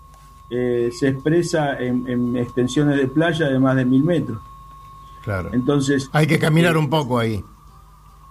[0.50, 4.40] eh, se expresa en, en extensiones de playa de más de 1000 metros.
[5.24, 5.50] Claro.
[5.54, 6.10] Entonces.
[6.14, 7.44] Hay que caminar un poco ahí.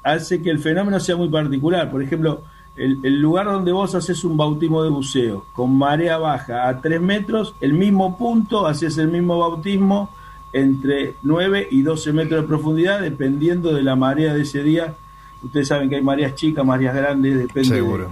[0.02, 1.90] Hace que el fenómeno sea muy particular.
[1.90, 2.42] Por ejemplo,
[2.76, 7.00] el, el lugar donde vos haces un bautismo de buceo con marea baja a 3
[7.00, 10.10] metros, el mismo punto, haces el mismo bautismo
[10.52, 14.94] entre 9 y 12 metros de profundidad, dependiendo de la marea de ese día.
[15.42, 18.10] Ustedes saben que hay mareas chicas, mareas grandes, depende Seguro.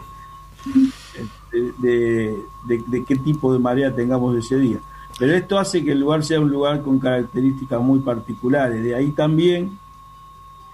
[1.53, 2.37] De, de-
[2.67, 4.79] de- de qué tipo de marea tengamos ese día.
[5.19, 8.83] Pero esto hace que el lugar sea un lugar con características muy particulares.
[8.85, 9.79] De ahí también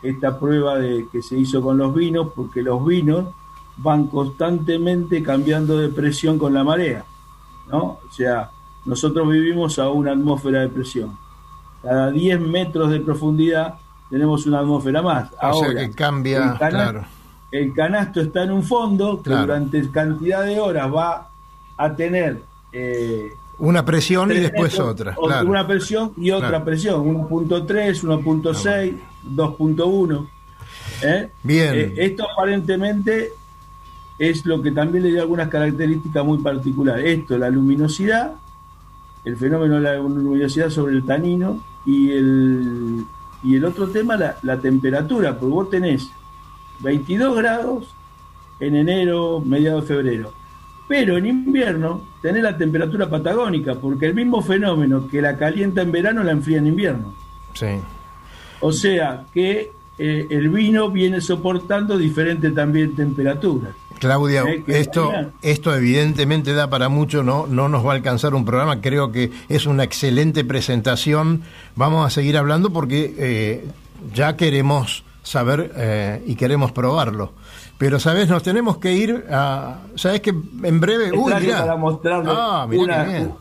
[0.03, 3.27] esta prueba de que se hizo con los vinos, porque los vinos
[3.79, 7.05] van constantemente cambiando de presión con la marea,
[7.71, 7.99] ¿no?
[8.07, 8.51] O sea,
[8.85, 11.17] nosotros vivimos a una atmósfera de presión.
[11.83, 13.75] Cada 10 metros de profundidad
[14.11, 15.29] tenemos una atmósfera más.
[15.33, 17.05] O sea Ahora, que cambia, el cana- claro.
[17.51, 19.47] el canasto está en un fondo que Claro.
[19.47, 21.29] durante cantidad de horas va
[21.79, 25.14] a tener eh, Una presión y después otra.
[25.14, 25.49] claro.
[25.49, 26.64] Una presión y otra Claro.
[26.64, 28.95] presión, 1.3, 1.6,
[29.35, 30.27] 2.1.
[31.03, 31.31] ¿eh?
[31.43, 31.75] Bien.
[31.75, 33.31] Eh, esto aparentemente
[34.19, 37.05] es lo que también le dio algunas características muy particulares.
[37.19, 38.35] Esto, la luminosidad,
[39.25, 43.05] el fenómeno de la luminosidad sobre el tanino y el,
[43.43, 46.09] y el otro tema, la, la temperatura, porque vos tenés
[46.81, 47.95] 22 grados
[48.61, 50.33] en enero, mediados de febrero.
[50.87, 55.92] Pero en invierno tenés la temperatura patagónica, porque el mismo fenómeno que la calienta en
[55.92, 57.14] verano la enfría en invierno.
[57.55, 57.81] Sí.
[58.61, 63.75] O sea que eh, el vino viene soportando diferentes también temperaturas.
[63.99, 68.44] Claudia, Eh, esto, esto evidentemente da para mucho, no, no nos va a alcanzar un
[68.44, 71.42] programa, creo que es una excelente presentación,
[71.77, 73.68] vamos a seguir hablando porque eh,
[74.12, 77.33] ya queremos saber eh, y queremos probarlo.
[77.79, 78.29] Pero, ¿sabes?
[78.29, 79.79] Nos tenemos que ir a...
[79.97, 81.13] ¿Sabes que en breve...
[81.13, 81.61] Uy, mirá.
[81.61, 83.35] para mostrarles Ah, mirá una- qué bien.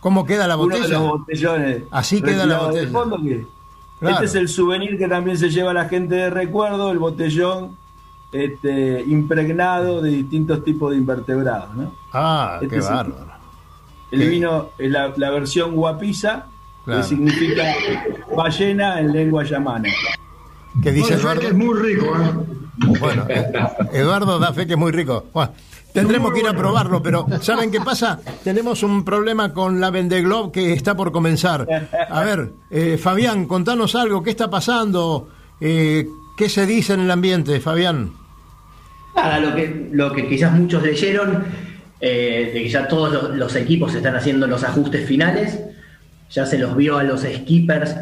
[0.00, 0.98] ¿Cómo queda la uno de botella?
[0.98, 2.90] los botellones Así queda la botella.
[2.90, 3.46] fondo que-
[4.00, 4.14] Claro.
[4.16, 7.76] Este es el souvenir que también se lleva la gente de recuerdo, el botellón
[8.32, 11.74] este, impregnado de distintos tipos de invertebrados.
[11.76, 11.94] ¿no?
[12.12, 13.26] Ah, Este qué es bárbaro.
[14.10, 16.46] El Qué- vino es la, la versión guapiza,
[16.84, 17.00] Claro.
[17.00, 17.62] que significa
[18.36, 19.88] ballena en lengua llamana.
[20.82, 22.63] ¿Qué dice No, que es muy rico, ¿eh?
[22.76, 23.52] Bueno, eh,
[23.92, 25.26] Eduardo da fe que es muy rico.
[25.32, 25.52] Bueno,
[25.92, 28.20] tendremos que ir a probarlo, pero ¿saben qué pasa?
[28.42, 31.66] Tenemos un problema con la Vendeglob que está por comenzar.
[32.08, 35.28] A ver, eh, Fabián, contanos algo, ¿qué está pasando?
[35.60, 36.06] Eh,
[36.36, 38.12] ¿Qué se dice en el ambiente, Fabián?
[39.14, 41.44] Nada, lo que, lo que quizás muchos leyeron,
[42.00, 45.60] eh, de que ya todos los, los equipos están haciendo los ajustes finales,
[46.30, 47.94] ya se los vio a los skippers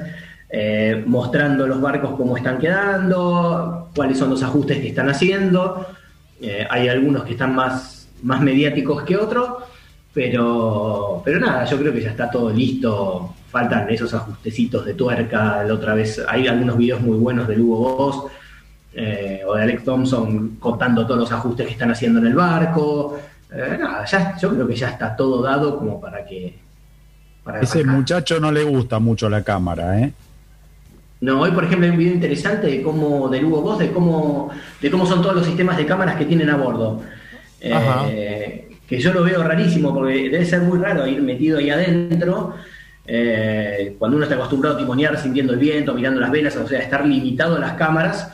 [0.54, 5.86] eh, mostrando los barcos cómo están quedando, cuáles son los ajustes que están haciendo.
[6.42, 9.48] Eh, hay algunos que están más, más mediáticos que otros,
[10.12, 13.34] pero, pero nada, yo creo que ya está todo listo.
[13.50, 15.64] Faltan esos ajustecitos de tuerca.
[15.64, 18.32] La otra vez hay algunos videos muy buenos de Hugo Boss
[18.92, 23.18] eh, o de Alex Thompson contando todos los ajustes que están haciendo en el barco.
[23.50, 26.58] Eh, nada, ya, yo creo que ya está todo dado como para que.
[27.42, 30.12] Para Ese muchacho no le gusta mucho la cámara, ¿eh?
[31.22, 34.50] No, hoy por ejemplo hay un video interesante de cómo, del Hugo Boss, de cómo,
[34.80, 37.00] de cómo son todos los sistemas de cámaras que tienen a bordo.
[37.60, 42.54] Eh, que yo lo veo rarísimo, porque debe ser muy raro ir metido ahí adentro,
[43.06, 46.80] eh, cuando uno está acostumbrado a timonear sintiendo el viento, mirando las velas, o sea,
[46.80, 48.32] estar limitado a las cámaras,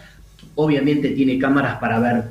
[0.54, 2.24] obviamente tiene cámaras para ver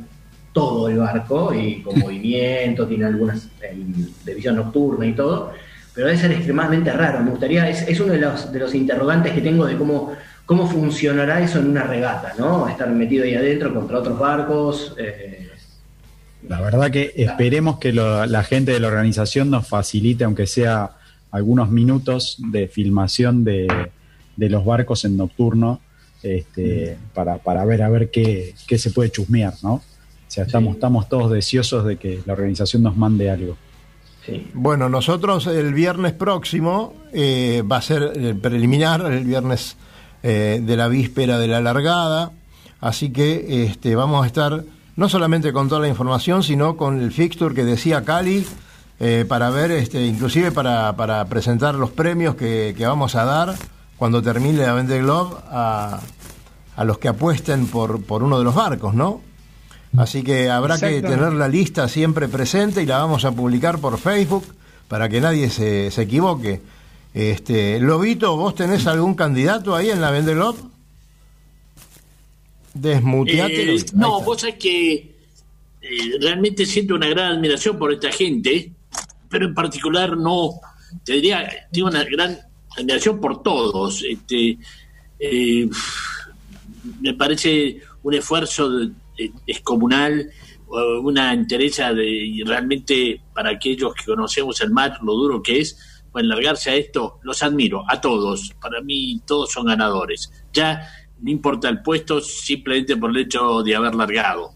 [0.53, 3.77] todo el barco y con movimiento, tiene algunas eh,
[4.25, 5.53] de visión nocturna y todo,
[5.93, 7.19] pero debe ser extremadamente raro.
[7.19, 10.15] Me gustaría, es, es uno de los, de los interrogantes que tengo de cómo,
[10.47, 12.67] cómo funcionará eso en una regata, ¿no?
[12.67, 14.95] Estar metido ahí adentro contra otros barcos.
[14.97, 15.43] eh,
[16.47, 20.91] La verdad que esperemos que lo- la gente de la organización nos facilite, aunque sea
[21.31, 23.67] algunos minutos de filmación de,
[24.37, 25.81] de los barcos en nocturno,
[26.23, 29.73] este, para, para ver a ver qué, qué se puede chusmear, ¿no?
[29.73, 29.81] O
[30.29, 33.57] sea, estamos, estamos todos deseosos de que la organización nos mande algo.
[34.53, 39.77] Bueno, nosotros el viernes próximo eh, va a ser el preliminar, el viernes
[40.23, 42.31] eh, de la víspera de la largada,
[42.81, 44.63] así que este, vamos a estar
[44.95, 48.45] no solamente con toda la información, sino con el fixture que decía Cali,
[48.99, 53.55] eh, para ver, este, inclusive para, para presentar los premios que, que vamos a dar
[53.95, 55.99] cuando termine la Vende Globe a,
[56.75, 59.21] a los que apuesten por, por uno de los barcos, ¿no?
[59.97, 63.97] Así que habrá que tener la lista siempre presente y la vamos a publicar por
[63.97, 64.45] Facebook
[64.87, 66.61] para que nadie se, se equivoque.
[67.17, 70.55] Este, Lobito, ¿vos tenés algún candidato ahí en la Vendelop?
[72.75, 73.73] Desmuteate.
[73.75, 74.93] Eh, no, vos sabés que
[75.81, 75.87] eh,
[76.21, 78.71] realmente siento una gran admiración por esta gente,
[79.29, 80.59] pero en particular no,
[81.03, 82.37] te diría, tengo una gran
[82.77, 84.03] admiración por todos.
[84.07, 84.59] Este,
[85.17, 85.67] eh,
[87.01, 90.29] me parece un esfuerzo de- de- descomunal,
[91.01, 95.79] una entereza de, y realmente para aquellos que conocemos el mar, lo duro que es,
[96.17, 98.55] pues largarse a esto, los admiro, a todos.
[98.59, 100.31] Para mí todos son ganadores.
[100.51, 100.89] Ya
[101.21, 104.49] no importa el puesto simplemente por el hecho de haber largado.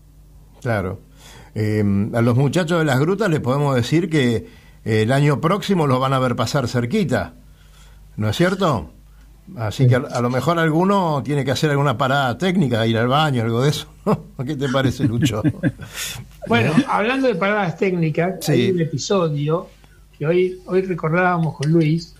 [0.59, 0.99] Claro.
[1.53, 1.83] Eh,
[2.15, 4.35] a los muchachos de las grutas les podemos decir que
[4.83, 7.35] eh, el año próximo los van a ver pasar cerquita.
[8.17, 8.91] ¿No es cierto?
[9.57, 13.07] Así que a, a lo mejor alguno tiene que hacer alguna parada técnica, ir al
[13.07, 13.87] baño, algo de eso.
[14.47, 15.43] ¿Qué te parece, Lucho?
[16.47, 18.51] Bueno, hablando de paradas técnicas, Sí.
[18.53, 19.67] hay un episodio
[20.21, 22.13] que hoy, recordábamos con Luis.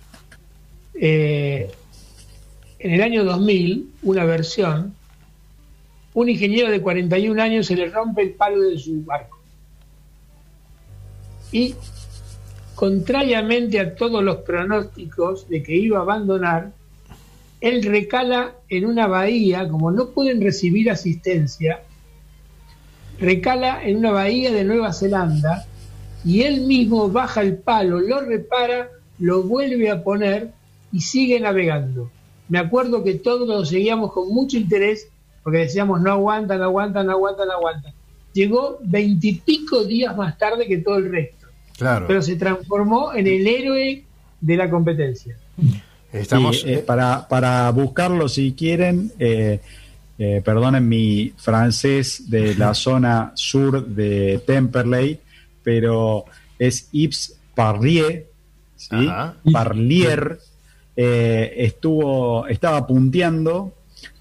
[0.95, 1.69] Eh,
[2.79, 4.95] en el año 2000, una versión,
[6.15, 9.37] un ingeniero de 41 años se le rompe el palo de su barco.
[11.51, 11.75] Y,
[12.73, 16.71] contrariamente a todos los pronósticos de que iba a abandonar,
[17.59, 21.83] él recala en una bahía, como no pueden recibir asistencia,
[23.19, 25.67] recala en una bahía de Nueva Zelanda
[26.23, 30.51] y él mismo baja el palo, lo repara, lo vuelve a poner
[30.91, 32.09] y sigue navegando.
[32.49, 35.07] Me acuerdo que todos lo seguíamos con mucho interés
[35.43, 37.93] porque decíamos no aguanta, no aguanta, no aguanta, no aguanta.
[38.33, 42.05] Llegó veintipico días más tarde que todo el resto, Claro.
[42.07, 44.03] pero se transformó en el héroe
[44.39, 45.35] de la competencia.
[46.11, 46.61] Estamos.
[46.61, 49.59] Sí, eh, para, para buscarlo, si quieren, eh,
[50.17, 55.19] eh, perdonen mi francés de la zona sur de Temperley,
[55.63, 56.25] pero
[56.59, 58.27] es Yves Parlier,
[58.75, 59.09] ¿sí?
[59.51, 60.39] Parlier,
[60.95, 63.73] eh, estuvo, estaba punteando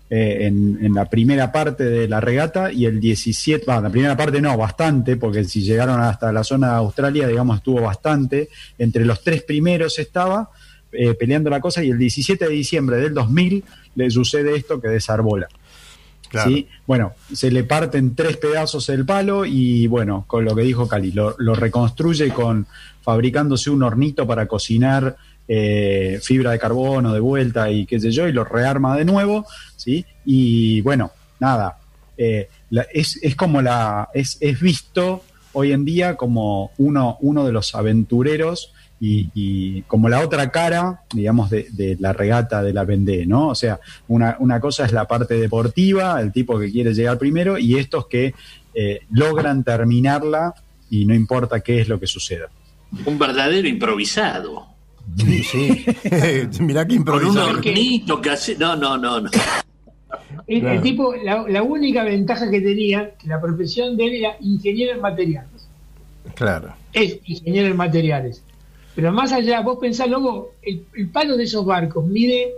[0.08, 4.16] eh, en, en la primera parte de la regata y el 17, bueno, la primera
[4.16, 8.48] parte no, bastante, porque si llegaron hasta la zona de Australia, digamos, estuvo bastante,
[8.78, 10.50] entre los tres primeros estaba
[10.92, 14.88] eh, peleando la cosa y el 17 de diciembre del 2000 le sucede esto que
[14.88, 15.48] desarbola.
[16.44, 16.68] ¿Sí?
[16.86, 21.12] Bueno, se le parten tres pedazos el palo y bueno, con lo que dijo Cali,
[21.12, 22.66] lo, reconstruye con
[23.02, 25.16] fabricándose un hornito para cocinar
[25.48, 29.46] eh, fibra de carbono de vuelta y qué sé yo, y lo rearma de nuevo,
[29.76, 30.04] ¿sí?
[30.24, 31.78] Y bueno, nada,
[32.16, 32.48] eh,
[32.92, 37.74] es, es como la, es, es visto hoy en día como uno, uno de los
[37.74, 43.24] aventureros y, y como la otra cara, digamos, de, de la regata de la Vendée,
[43.26, 43.48] ¿no?
[43.48, 47.56] O sea, una, una cosa es la parte deportiva, el tipo que quiere llegar primero,
[47.58, 48.34] y estos que
[48.74, 50.54] eh, logran terminarla
[50.90, 52.48] y no importa qué es lo que suceda.
[53.06, 54.66] Un verdadero improvisado.
[55.16, 55.84] Sí, sí.
[56.60, 57.48] Mirá qué Con un improvisado.
[57.50, 58.56] hornito que hace.
[58.56, 59.30] No, no, no, no.
[60.46, 64.92] El, tipo, la, la única ventaja que tenía, que la profesión de él era ingeniero
[64.94, 65.68] en materiales.
[66.34, 66.74] Claro.
[66.92, 68.42] es ingeniero en materiales.
[69.00, 72.52] Pero más allá, vos pensás, luego, el, el palo de esos barcos mide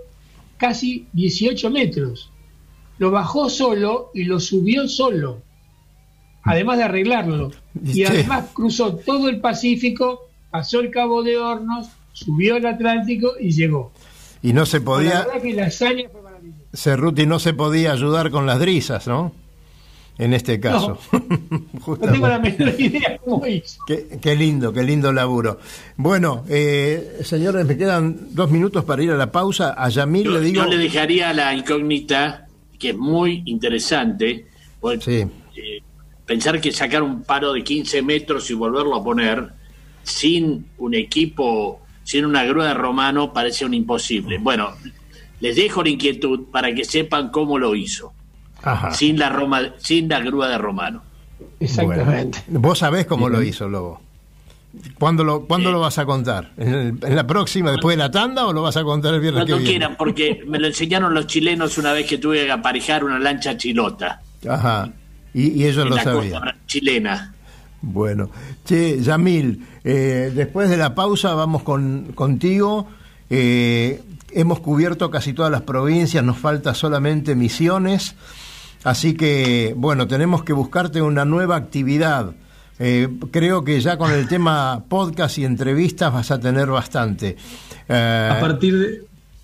[0.57, 2.33] casi 18 metros.
[2.99, 5.41] Lo bajó solo y lo subió solo,
[6.43, 7.53] además de arreglarlo.
[7.85, 13.53] Y además cruzó todo el Pacífico, pasó el Cabo de Hornos, subió el Atlántico y
[13.53, 13.93] llegó.
[14.43, 16.61] Y no se La podía, verdad que la hazaña fue maravillosa.
[16.75, 19.31] Cerruti no se podía ayudar con las drisas, ¿no?
[20.19, 20.99] En este caso.
[21.87, 23.81] No tengo la menor idea cómo hizo.
[23.87, 25.59] Qué, qué lindo, qué lindo laburo.
[25.97, 29.75] Bueno, eh, señores, me quedan dos minutos para ir a la pausa.
[29.77, 30.63] A Yamil Yo, le digo.
[30.63, 32.47] yo le dejaría la incógnita,
[32.79, 34.47] que es muy interesante.
[35.01, 35.25] Sí,
[35.57, 35.83] eh,
[36.25, 39.49] pensar que sacar un paro de 15 metros y volverlo a poner
[40.05, 44.39] sin un equipo, sin una grúa de romano, parece un imposible.
[44.39, 44.71] Bueno,
[45.41, 48.13] les dejo la inquietud para que sepan cómo lo hizo,
[48.63, 48.93] ajá.
[48.95, 51.03] sin la, Roma, sin la grúa de romano.
[51.61, 52.43] Exactamente.
[52.47, 54.01] Bueno, vos sabés cómo lo hizo, Lobo.
[54.99, 56.53] ¿Cuándo lo, ¿cuándo lo vas a contar?
[56.57, 59.21] ¿En, el- en la próxima, después de la tanda, o lo vas a contar el
[59.21, 59.79] viernes Cuando que viene?
[59.79, 63.57] quieran, porque me lo enseñaron los chilenos una vez que tuve que aparejar una lancha
[63.57, 64.23] chilota.
[64.49, 64.89] Ajá.
[65.35, 66.31] Y, y ellos en lo la sabían.
[66.41, 67.35] costa chilena.
[67.83, 68.31] Bueno,
[68.65, 72.87] che, Yamil, eh, después de la pausa vamos con, contigo.
[73.29, 74.01] Eh,
[74.31, 78.15] hemos cubierto casi todas las provincias, nos falta solamente Misiones.
[78.85, 82.33] Así que, bueno, tenemos que buscarte una nueva actividad.
[82.79, 87.37] Eh, creo que ya con el tema podcast y entrevistas vas a tener bastante.
[87.89, 88.89] Eh, A partir de.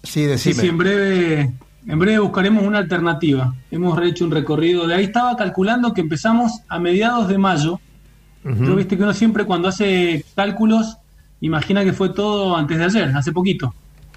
[0.03, 0.55] sí, Sí, decime.
[0.55, 1.53] sí, en breve
[1.87, 3.55] En breve buscaremos una alternativa.
[3.71, 4.87] Hemos hecho un recorrido.
[4.87, 7.81] De ahí estaba calculando que empezamos a mediados de mayo.
[8.45, 10.97] Yo viste que uno siempre cuando hace cálculos
[11.41, 13.75] imagina que fue todo antes de ayer, hace poquito.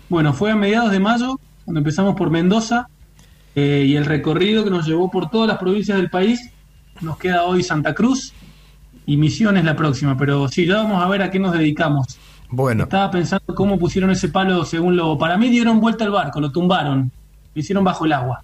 [0.09, 2.87] Bueno, fue a mediados de mayo cuando empezamos por Mendoza
[3.55, 6.51] eh, y el recorrido que nos llevó por todas las provincias del país.
[7.01, 8.33] Nos queda hoy Santa Cruz
[9.05, 12.17] y Misiones la próxima, pero sí, ya vamos a ver a qué nos dedicamos.
[12.49, 12.83] Bueno.
[12.83, 15.17] Estaba pensando cómo pusieron ese palo según lo...
[15.17, 17.11] Para mí dieron vuelta al barco, lo tumbaron,
[17.53, 18.43] lo hicieron bajo el agua.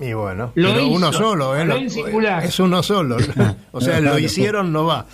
[0.00, 1.64] Y bueno, Lo pero hizo, uno solo, ¿eh?
[1.64, 3.16] lo es uno solo.
[3.72, 5.06] o sea, lo hicieron, no va.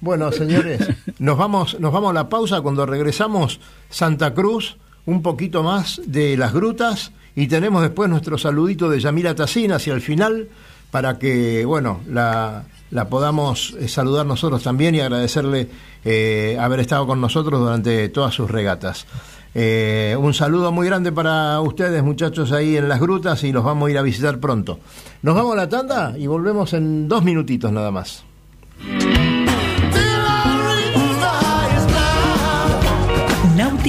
[0.00, 2.60] Bueno, señores, nos vamos, nos vamos a la pausa.
[2.60, 3.60] Cuando regresamos,
[3.90, 9.34] Santa Cruz, un poquito más de las grutas y tenemos después nuestro saludito de Yamila
[9.34, 10.48] Tacina hacia el final
[10.90, 12.64] para que, bueno, la,
[13.08, 15.68] podamos eh, saludar nosotros también y agradecerle
[16.04, 19.06] eh, haber estado con nosotros durante todas sus regatas.
[19.54, 23.88] Eh, un saludo muy grande para ustedes, muchachos, ahí en las grutas y los vamos
[23.88, 24.80] a ir a visitar pronto.
[25.22, 28.24] Nos vamos a la tanda y volvemos en dos minutitos nada más.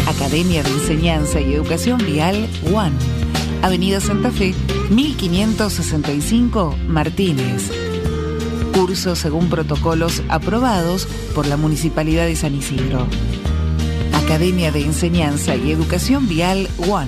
[0.09, 2.97] Academia de Enseñanza y Educación Vial One.
[3.61, 4.53] Avenida Santa Fe,
[4.89, 7.82] 1565 Martínez.
[8.85, 13.07] Cursos según protocolos aprobados por la Municipalidad de San Isidro.
[14.11, 17.07] Academia de Enseñanza y Educación Vial One.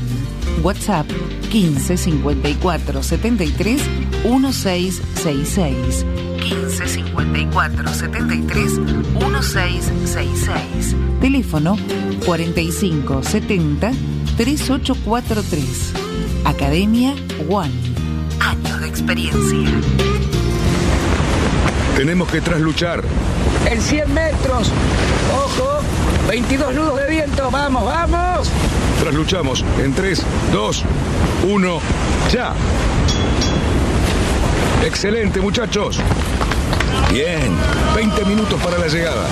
[0.63, 1.05] WhatsApp
[1.51, 3.81] 15 54 73
[4.23, 6.05] 1666.
[6.47, 10.95] 15 54 73 1666.
[11.19, 11.75] Teléfono
[12.25, 13.91] 45 70
[14.37, 15.93] 3843.
[16.45, 17.13] Academia
[17.49, 17.73] One.
[18.39, 20.14] Años de experiencia.
[21.95, 23.01] Tenemos que trasluchar.
[23.69, 24.69] En 100 metros.
[25.33, 25.79] Ojo.
[26.27, 27.49] 22 nudos de viento.
[27.49, 28.49] Vamos, vamos.
[28.99, 30.21] Trasluchamos en 3,
[30.51, 30.83] 2,
[31.47, 31.79] 1,
[32.31, 32.53] ya.
[34.85, 35.99] Excelente, muchachos.
[37.11, 37.55] Bien,
[37.95, 39.25] 20 minutos para la llegada.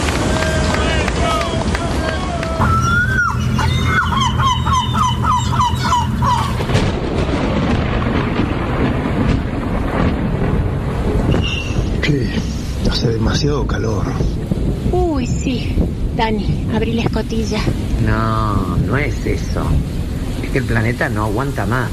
[13.04, 14.06] Hace demasiado calor.
[14.94, 15.76] Uy, sí.
[16.16, 17.60] Dani, abrí la escotilla.
[18.06, 19.62] No, no es eso.
[20.42, 21.90] Es que el planeta no aguanta más.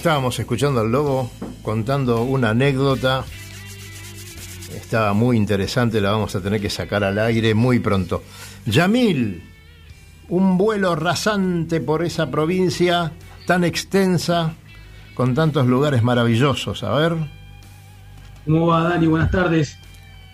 [0.00, 1.30] Estábamos escuchando al lobo
[1.62, 3.22] contando una anécdota.
[4.74, 8.22] Estaba muy interesante, la vamos a tener que sacar al aire muy pronto.
[8.64, 9.42] Yamil,
[10.30, 13.12] un vuelo rasante por esa provincia
[13.46, 14.54] tan extensa,
[15.12, 16.82] con tantos lugares maravillosos.
[16.82, 17.16] A ver.
[18.46, 19.06] ¿Cómo va, Dani?
[19.06, 19.76] Buenas tardes.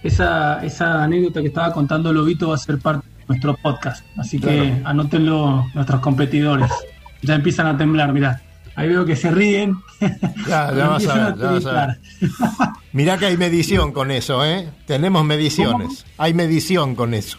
[0.05, 4.39] Esa, esa anécdota que estaba contando Lobito va a ser parte de nuestro podcast, así
[4.39, 4.89] que Claro.
[4.89, 6.71] anótenlo nuestros competidores.
[7.23, 8.41] Ya empiezan a temblar, mirá.
[8.77, 9.77] Ahí veo que se ríen.
[10.47, 11.97] Ya, ya vas a ver, ya vas a ver.
[12.93, 14.69] Mirá que hay medición con eso, ¿eh?
[14.87, 16.05] Tenemos mediciones.
[16.19, 17.39] Hay medición con eso.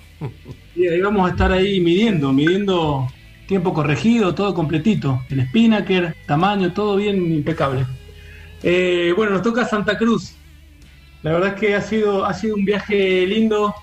[0.75, 3.07] Y ahí vamos a estar ahí midiendo, midiendo
[3.47, 5.21] tiempo corregido, todo completito.
[5.29, 7.85] El spinnaker, tamaño, todo bien impecable.
[8.63, 10.33] Eh, bueno, nos toca Santa Cruz.
[11.21, 13.75] La verdad es que ha sido, ha sido un viaje lindo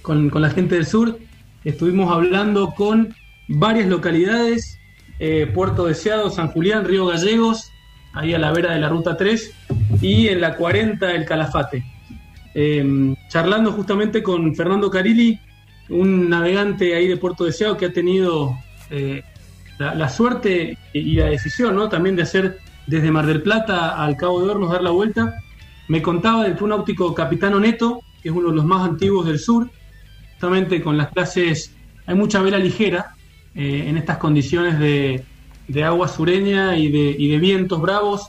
[0.00, 1.18] con, con la gente del sur.
[1.64, 3.14] Estuvimos hablando con
[3.48, 4.78] varias localidades,
[5.24, 7.70] eh, Puerto Deseado, San Julián, Río Gallegos,
[8.12, 9.54] ahí a la vera de la Ruta 3,
[10.00, 11.84] y en la 40 el Calafate.
[12.56, 15.38] Eh, charlando justamente con Fernando Carilli,
[15.90, 18.58] un navegante ahí de Puerto Deseado que ha tenido
[18.90, 19.22] eh,
[19.78, 21.88] la, suerte y la decisión ¿no?
[21.88, 22.58] también de hacer
[22.88, 25.36] desde Mar del Plata al Cabo de Hornos dar la vuelta.
[25.86, 29.70] Me contaba del náutico capitano neto que es uno de los más antiguos del sur,
[30.32, 33.14] justamente con las clases, hay mucha vela ligera
[33.54, 35.24] eh, en estas condiciones de,
[35.68, 38.28] de agua sureña y de, y de vientos bravos,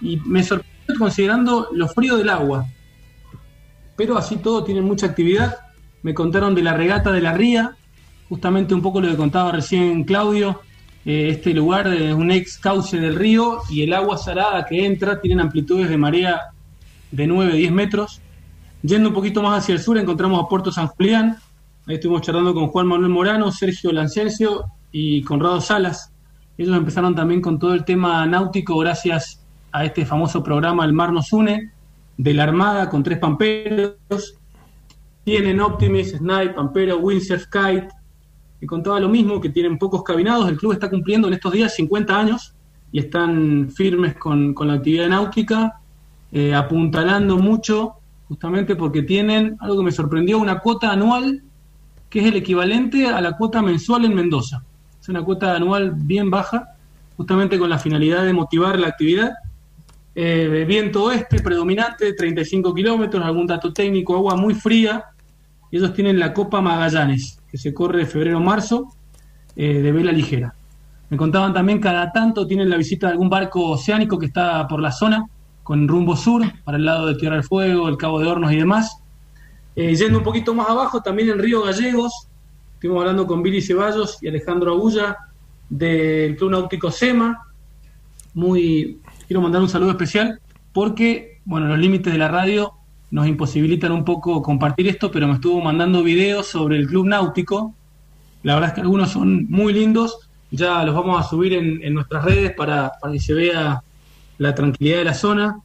[0.00, 2.66] y me sorprendió considerando lo frío del agua,
[3.96, 5.56] pero así todo tienen mucha actividad.
[6.02, 7.76] Me contaron de la regata de la Ría,
[8.28, 10.60] justamente un poco lo que contaba recién Claudio,
[11.04, 15.20] eh, este lugar es un ex cauce del río y el agua salada que entra
[15.20, 16.40] tiene amplitudes de marea
[17.10, 18.20] de 9-10 metros.
[18.82, 21.38] Yendo un poquito más hacia el sur encontramos a Puerto San Julián,
[21.86, 26.12] ahí estuvimos charlando con Juan Manuel Morano, Sergio Lanciencio y Conrado Salas.
[26.56, 31.12] Ellos empezaron también con todo el tema náutico gracias a este famoso programa El Mar
[31.12, 31.72] nos une,
[32.16, 34.38] de la Armada con tres pamperos.
[35.24, 37.88] Tienen Optimis, Snipe, Pampero, Windsurf, Kite,
[38.60, 40.48] y contaba lo mismo, que tienen pocos cabinados.
[40.48, 42.54] El club está cumpliendo en estos días 50 años
[42.92, 45.80] y están firmes con, con la actividad náutica,
[46.30, 47.94] eh, apuntalando mucho,
[48.28, 51.42] justamente porque tienen algo que me sorprendió, una cuota anual
[52.14, 54.62] que es el equivalente a la cuota mensual en Mendoza.
[55.00, 56.76] Es una cuota anual bien baja,
[57.16, 59.32] justamente con la finalidad de motivar la actividad.
[60.14, 65.06] Eh, viento oeste predominante, 35 kilómetros, algún dato técnico, agua muy fría.
[65.72, 68.94] Y ellos tienen la Copa Magallanes, que se corre de febrero a marzo,
[69.56, 70.54] eh, de vela ligera.
[71.10, 74.80] Me contaban también cada tanto tienen la visita de algún barco oceánico que está por
[74.80, 75.26] la zona,
[75.64, 78.56] con rumbo sur, para el lado de Tierra del Fuego, el Cabo de Hornos y
[78.56, 79.03] demás.
[79.76, 82.28] Eh, yendo un poquito más abajo, también en Río Gallegos,
[82.74, 85.16] estuvimos hablando con Billy Ceballos y Alejandro Agulla
[85.68, 87.48] del Club Náutico SEMA.
[88.34, 90.40] Muy, quiero mandar un saludo especial
[90.72, 92.72] porque, bueno, los límites de la radio
[93.10, 97.74] nos imposibilitan un poco compartir esto, pero me estuvo mandando videos sobre el Club Náutico.
[98.44, 100.28] La verdad es que algunos son muy lindos.
[100.52, 103.82] Ya los vamos a subir en, nuestras redes para, que se vea
[104.38, 105.60] la tranquilidad de la zona.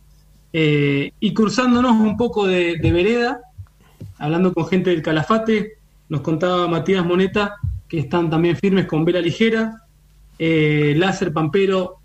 [0.52, 3.42] Eh, y cruzándonos un poco de vereda,
[4.20, 5.78] hablando con gente del Calafate,
[6.10, 7.56] nos contaba Matías Moneta
[7.88, 9.84] que están también firmes con vela ligera,
[10.38, 11.98] eh, láser pampero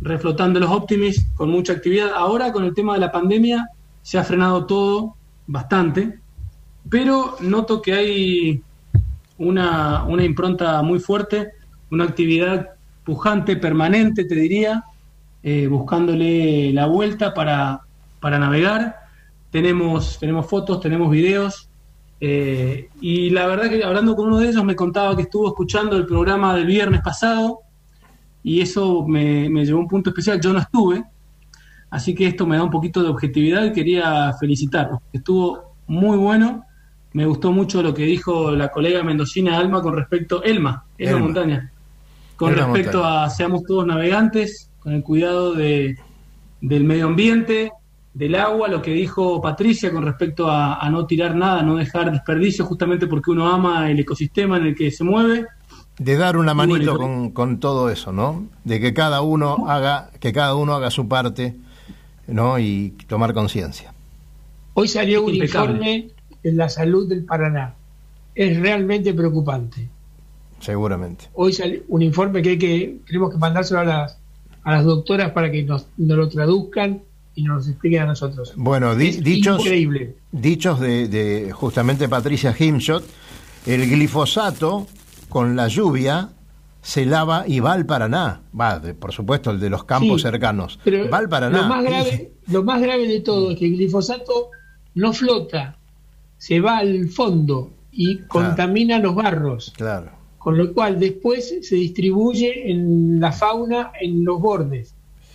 [0.00, 2.12] reflotando los Optimis con mucha actividad.
[2.14, 3.68] Ahora con el tema de la pandemia
[4.02, 6.20] se ha frenado todo bastante,
[6.88, 8.62] pero noto que hay
[9.38, 11.52] una, una impronta muy fuerte,
[11.90, 12.70] una actividad
[13.04, 14.84] pujante, permanente, te diría,
[15.42, 17.80] eh, buscándole la vuelta para,
[18.20, 19.03] para navegar.
[19.54, 21.68] Tenemos, tenemos fotos, tenemos videos.
[22.20, 25.96] eh, y la verdad que hablando con uno de ellos me contaba que estuvo escuchando
[25.96, 27.60] el programa del viernes pasado
[28.42, 30.40] y eso me, me llevó a un punto especial.
[30.40, 31.04] Yo no estuve,
[31.88, 34.98] así que esto me da un poquito de objetividad y quería felicitarlos.
[35.12, 36.64] Estuvo muy bueno.
[37.12, 41.24] Me gustó mucho lo que dijo la colega mendocina Alma con respecto, Elma, Elma, Elma.
[41.26, 41.72] Montaña,
[42.34, 43.24] con Elma respecto Montaña.
[43.26, 45.96] a seamos todos navegantes, con el cuidado de,
[46.60, 47.70] del medio ambiente,
[48.14, 52.12] del agua, lo que dijo Patricia con respecto a, a no tirar nada, no dejar
[52.12, 55.46] desperdicio, justamente porque uno ama el ecosistema en el que se mueve.
[55.98, 58.46] De dar una bueno, manito con, con todo eso, ¿no?
[58.62, 61.56] De que cada uno haga, que cada uno haga su parte,
[62.28, 62.58] ¿no?
[62.58, 63.92] Y tomar conciencia.
[64.74, 66.08] Hoy salió un informe
[66.42, 67.74] de la salud del Paraná.
[68.34, 69.88] Es realmente preocupante.
[70.60, 71.26] Seguramente.
[71.34, 74.18] Hoy salió un informe que, hay que tenemos que mandárselo a las,
[74.62, 77.02] a las doctoras para que nos, nos lo traduzcan
[77.34, 78.52] y nos expliquen a nosotros.
[78.56, 80.16] Bueno, di- dichos, increíble.
[80.32, 83.04] dichos de, de justamente Patricia Himshot,
[83.66, 84.86] el glifosato
[85.28, 86.30] con la lluvia
[86.82, 88.42] se lava y va al Paraná.
[88.58, 90.78] Va, de- por supuesto, el de los campos Sí, cercanos.
[90.84, 91.62] Pero va al Paraná.
[91.62, 94.50] Lo más, grave, lo más grave de todo es que el glifosato
[94.94, 95.76] no flota,
[96.38, 99.72] se va al fondo y contamina los barros.
[99.76, 100.12] Claro.
[100.38, 104.94] Con lo cual después se distribuye en la fauna en los bordes.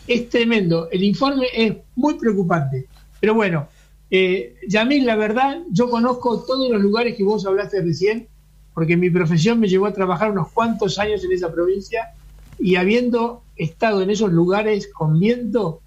[0.10, 0.89] Es tremendo.
[0.89, 2.88] El informe es muy preocupante.
[3.20, 3.68] Pero bueno,
[4.10, 8.28] eh, Yamil, la verdad, yo conozco todos los lugares que vos hablaste recién,
[8.74, 12.14] porque mi profesión me llevó a trabajar unos cuantos años en esa provincia
[12.57, 15.82] y habiendo estado en esos lugares con viento,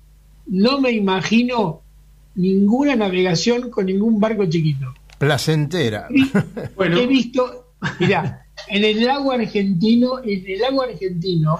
[0.47, 1.81] no me imagino
[2.37, 4.95] ninguna navegación con ningún barco chiquito.
[5.19, 6.07] Placentera.
[6.79, 11.59] He visto, mirá, en el lago argentino, en el lago argentino,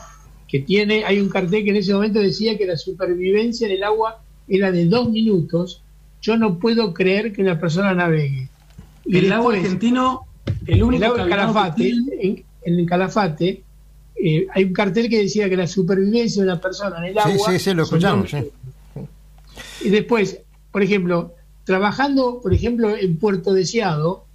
[0.53, 3.83] que tiene, hay un cartel que en ese momento decía que la supervivencia en el
[3.83, 5.83] agua era de dos minutos,
[6.21, 8.51] yo no puedo creer que una persona navegue.
[9.11, 10.21] El lago después, argentino,
[10.67, 11.89] el único lago cabinado Calafate,
[12.21, 13.63] en, en el Calafate,
[14.15, 17.19] eh, hay un cartel que decía que la supervivencia de una persona en el Sí,
[17.31, 17.51] agua.
[17.53, 18.31] sí, sí, lo son dos escuchamos.
[18.31, 19.87] sí.
[19.87, 20.39] y después,
[20.71, 21.33] por ejemplo,
[21.65, 24.27] trabajando, por ejemplo, en Puerto Deseado,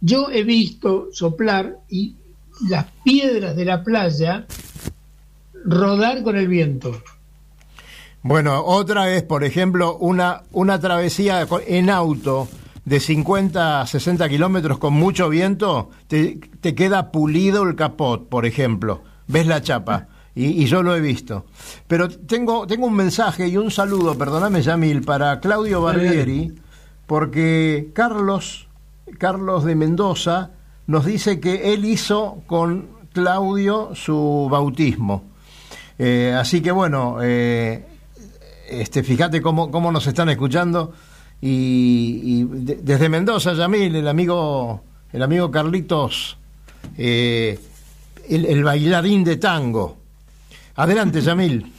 [0.00, 2.14] yo he visto soplar y
[2.68, 4.46] las piedras de la playa
[5.64, 7.02] rodar con el viento.
[8.22, 12.48] Bueno, otra es, por ejemplo, una, una travesía en auto
[12.84, 18.46] de 50 a 60 kilómetros con mucho viento, te, te queda pulido el capot, por
[18.46, 19.02] ejemplo.
[19.26, 20.08] Ves la chapa.
[20.34, 21.46] Y, y yo lo he visto.
[21.86, 26.54] Pero tengo, tengo un mensaje y un saludo, perdóname Yamil, para Claudio Barbieri,
[27.06, 28.68] porque Carlos,
[29.18, 30.50] Carlos de Mendoza,
[30.86, 35.29] nos dice que él hizo con Claudio su bautismo.
[36.02, 37.84] Eh, así que bueno, eh,
[38.70, 40.94] este, fíjate cómo, cómo nos están escuchando.
[41.42, 44.82] Y, y de- desde Mendoza, Yamil, el amigo,
[45.12, 46.38] el amigo Carlitos,
[46.96, 47.58] eh,
[48.28, 49.98] el, el bailarín de tango.
[50.76, 51.70] Adelante, Yamil.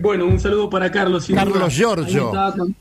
[0.00, 1.26] Bueno, un saludo para Carlos.
[1.34, 1.74] Carlos.
[1.74, 2.06] Giorgio.
[2.06, 2.76] Ahí me estaba, con-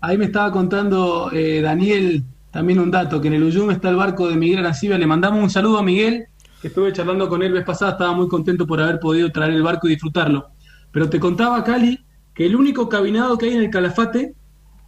[0.00, 1.30] ahí me estaba contando
[1.62, 4.96] Daniel también un dato, que en el Uyum está el barco de Miguel Arancibia.
[4.96, 6.28] Le mandamos un saludo a Miguel,
[6.60, 9.62] que estuve charlando con él vez pasada, estaba muy contento por haber podido traer el
[9.62, 10.48] barco y disfrutarlo.
[10.90, 12.00] Pero te contaba, Cali,
[12.34, 14.34] que el único cabinado que hay en el Calafate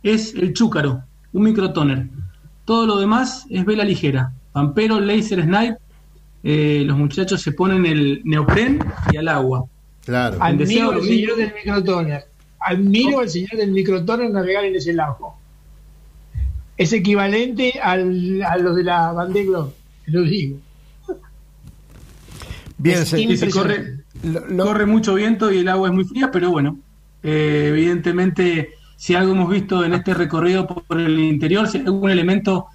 [0.03, 1.03] es el Chúcaro,
[1.33, 2.09] un microtoner.
[2.65, 4.33] Todo lo demás es vela ligera.
[4.53, 5.77] Pampero, laser, snipe.
[6.43, 8.79] eh, los muchachos se ponen el neopren
[9.13, 9.65] y al agua.
[10.05, 10.39] Claro.
[10.41, 12.25] Admiro al señor del microtoner.
[12.61, 15.37] Admiro al señor del microtoner navegar en ese lago.
[16.77, 19.73] Es equivalente al, a los de la Bandeglo,
[20.05, 20.59] te lo digo.
[22.83, 24.01] Bien, Es se- corre,
[24.57, 26.79] corre mucho viento y el agua es muy fría, pero bueno,
[27.23, 32.11] eh, evidentemente si algo hemos visto en este recorrido por el interior, si hay algún
[32.11, 32.67] elemento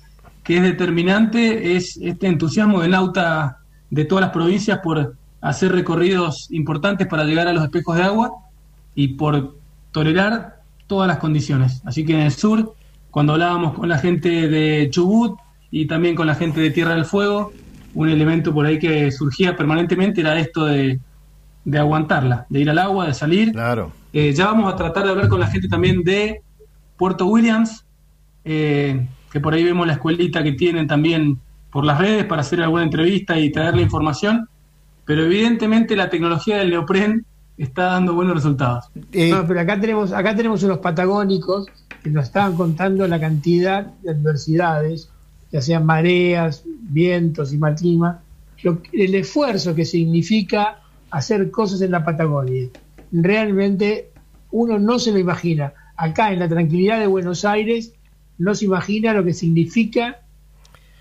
[0.43, 6.47] que es determinante, es este entusiasmo de nauta de todas las provincias por hacer recorridos
[6.51, 8.31] importantes para llegar a los espejos de agua
[8.93, 9.55] y por
[9.91, 11.81] tolerar todas las condiciones.
[11.85, 12.75] Así que en el sur,
[13.11, 15.39] cuando hablábamos con la gente de Chubut
[15.71, 17.53] y también con la gente de Tierra del Fuego,
[17.95, 20.99] un elemento por ahí que surgía permanentemente era esto de,
[21.63, 23.51] de aguantarla, de ir al agua, de salir.
[23.51, 23.91] Claro.
[24.13, 26.41] Eh, ya vamos a tratar de hablar con la gente también de
[26.97, 27.85] Puerto Williams,
[28.43, 31.39] eh, que por ahí vemos la escuelita que tienen también
[31.71, 34.47] por las redes para hacer alguna entrevista y traer la información.
[35.05, 37.25] Pero evidentemente la tecnología del neopren
[37.57, 38.85] está dando buenos resultados.
[38.95, 41.67] No, pero acá tenemos, acá tenemos unos patagónicos
[42.03, 45.09] que nos estaban contando la cantidad de adversidades,
[45.55, 48.21] ya sean mareas, vientos y mal clima,
[48.91, 50.81] el esfuerzo que significa
[51.11, 52.67] hacer cosas en la Patagonia.
[53.13, 54.09] Realmente
[54.51, 55.71] uno no se lo imagina.
[55.95, 57.93] Acá en la tranquilidad de Buenos Aires
[58.37, 60.19] no se imagina lo que significa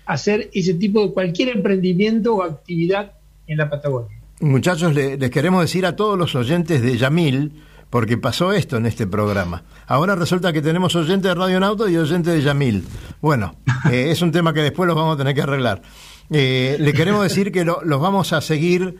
[0.05, 3.11] hacer ese tipo de cualquier emprendimiento o actividad
[3.47, 4.17] en la Patagonia.
[4.39, 7.51] Muchachos, le- les queremos decir a todos los oyentes de Yamil,
[7.95, 9.63] porque pasó esto en este programa.
[9.87, 12.83] Ahora resulta que tenemos oyentes de Radio Nauto y oyentes de Yamil.
[13.21, 13.55] Bueno,
[13.89, 15.81] eh, es un tema que después los vamos a tener que arreglar.
[16.29, 18.97] Eh, le queremos decir que lo- los vamos a seguir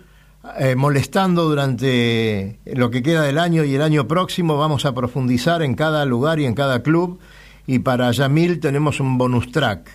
[0.58, 4.56] eh, molestando durante lo que queda del año y el año próximo.
[4.58, 7.20] Vamos a profundizar en cada lugar y en cada club.
[7.68, 9.90] Y para Yamil tenemos un bonus track.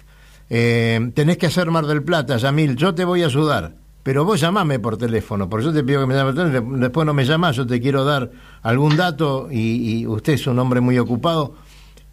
[0.51, 2.77] Tenés que hacer Mar del Plata, Yamil.
[2.77, 3.80] Yo te voy a ayudar.
[4.03, 6.81] Pero vos llamame por teléfono, porque yo te pido que me llames por teléfono, de-
[6.81, 8.31] después no me llamás, yo te quiero dar
[8.63, 11.55] algún dato y, y usted es un hombre muy ocupado.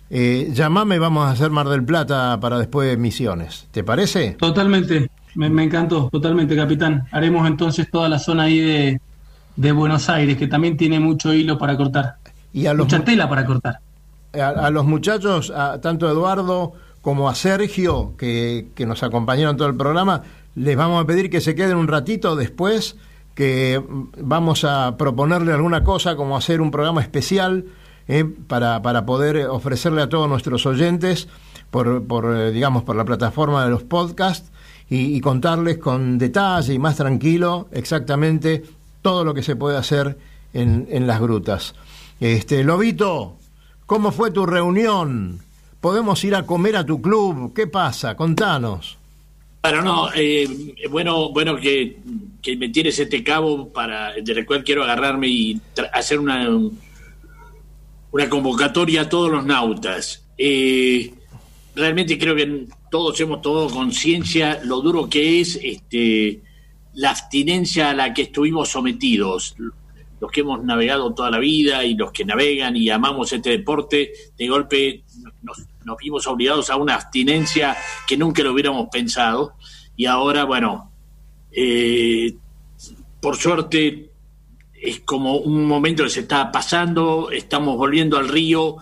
[0.10, 3.68] Eh, llamame, vamos a hacer Mar del Plata para después de Misiones.
[3.72, 4.32] ¿Te parece?
[4.40, 7.06] Totalmente, me, me encantó, totalmente, capitán.
[7.12, 9.02] Haremos entonces toda la zona ahí de,
[9.56, 12.16] de Buenos Aires, que también tiene mucho hilo para cortar.
[12.54, 13.80] Y a los Mucha mu- tela para cortar.
[14.34, 19.56] a, a los muchachos, a, tanto a Eduardo como a Sergio, que, que nos acompañaron
[19.58, 20.24] todo el programa,
[20.58, 22.98] les vamos a pedir que se queden un ratito después,
[23.36, 23.82] que
[24.18, 27.66] vamos a proponerle alguna cosa, como hacer un programa especial
[28.08, 31.28] eh, para, para poder ofrecerle a todos nuestros oyentes,
[31.70, 34.52] por, por eh, digamos, por la plataforma de los podcasts,
[34.90, 38.64] y, y contarles con detalle y más tranquilo exactamente
[39.02, 40.18] todo lo que se puede hacer
[40.54, 41.76] en, en las grutas.
[42.20, 43.38] Este, Lobito,
[43.88, 45.40] ¿Cómo fue tu reunión?
[45.80, 47.54] ¿Podemos ir a comer a tu club?
[47.54, 48.18] ¿Qué pasa?
[48.18, 48.98] Contanos.
[49.62, 50.48] Bueno, no, eh,
[50.90, 51.98] bueno, bueno que,
[52.42, 55.62] que me tires este cabo para del cual quiero agarrarme y
[55.94, 56.48] hacer una
[58.12, 60.26] una convocatoria a todos los nautas.
[60.38, 61.14] Eh,
[61.76, 66.42] realmente creo que todos hemos tomado conciencia lo duro que es este
[66.94, 69.56] la abstinencia a la que estuvimos sometidos.
[70.20, 74.12] Los que hemos navegado toda la vida y los que navegan y amamos este deporte,
[74.36, 75.04] de golpe
[75.44, 79.54] nos, nos vimos obligados a una abstinencia que nunca lo hubiéramos pensado.
[79.96, 80.92] Y ahora, bueno,
[81.50, 82.36] eh,
[83.22, 84.12] por suerte
[84.74, 88.76] es como un momento que se está pasando, estamos volviendo al río,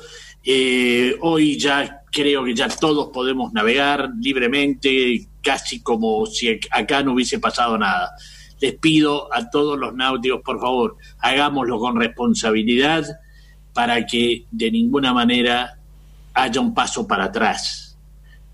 [0.44, 7.14] eh, hoy ya creo que ya todos podemos navegar libremente, casi como si acá no
[7.14, 8.14] hubiese pasado nada.
[8.60, 13.06] Les pido a todos los náuticos, por favor, hagámoslo con responsabilidad
[13.74, 15.75] para que de ninguna manera
[16.36, 17.98] haya un paso para atrás,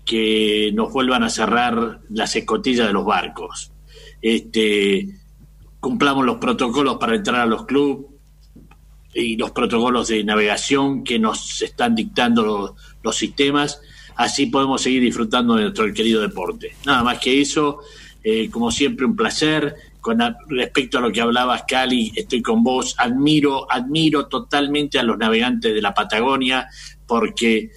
[0.04, 3.72] que nos vuelvan a cerrar las escotillas de los barcos.
[4.20, 5.08] Este,
[5.80, 8.06] cumplamos los protocolos para entrar a los clubes
[9.14, 13.80] y los protocolos de navegación que nos están dictando los, sistemas,
[14.16, 16.76] así podemos seguir disfrutando de nuestro querido deporte.
[16.86, 17.80] Nada más que eso,
[18.22, 19.74] eh, como siempre un placer.
[20.02, 22.96] Con respecto a lo que hablabas, Cali, estoy con vos.
[22.98, 26.68] Admiro, admiro totalmente a los navegantes de la Patagonia
[27.06, 27.70] porque,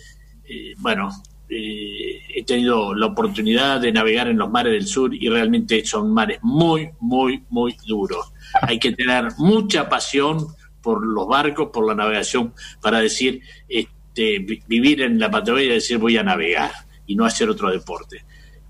[0.43, 1.11] eh, bueno,
[1.47, 6.11] eh, he tenido la oportunidad de navegar en los mares del sur y realmente son
[6.11, 8.33] mares muy, muy, muy duros.
[8.63, 10.47] Hay que tener mucha pasión
[10.81, 15.69] por los barcos, por la navegación, para decir, este, vi- vivir en la Patagonia y
[15.69, 16.71] decir voy a navegar
[17.05, 18.25] y no hacer otro deporte.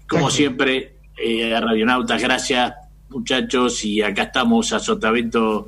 [0.09, 2.73] Como siempre, eh, a Radionautas, gracias
[3.09, 5.67] muchachos y acá estamos a Sotavento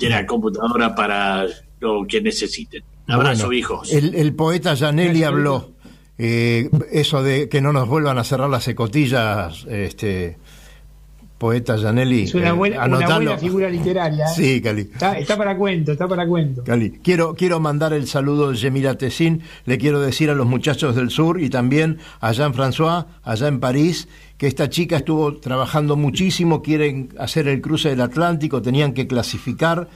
[0.00, 1.46] de la computadora para
[1.80, 2.82] lo que necesiten.
[3.08, 3.92] Abrazo, Bueno, hijos.
[3.92, 5.76] El, el poeta Janelli habló
[6.18, 10.38] eh, eso de que no nos vuelvan a cerrar las ecotillas, este
[11.38, 12.22] poeta Janelli.
[12.22, 13.16] Es una eh, buena, una anotalo.
[13.16, 14.24] buena figura literaria.
[14.24, 14.34] ¿eh?
[14.34, 14.82] Sí, Cali.
[14.82, 16.64] Está, está para cuento, está para cuento.
[16.64, 16.90] Cali.
[17.02, 21.10] Quiero, quiero mandar el saludo de Yemila Tessin, le quiero decir a los muchachos del
[21.10, 24.08] sur y también a Jean-François, allá en París,
[24.38, 29.88] que esta chica estuvo trabajando muchísimo, quieren hacer el cruce del Atlántico, tenían que clasificar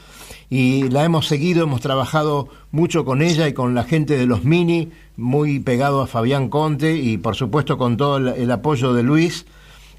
[0.49, 4.45] y la hemos seguido, hemos trabajado mucho con ella y con la gente de los
[4.45, 9.03] Mini, muy pegado a Fabián Conte y por supuesto con todo el, el apoyo de
[9.03, 9.47] Luis,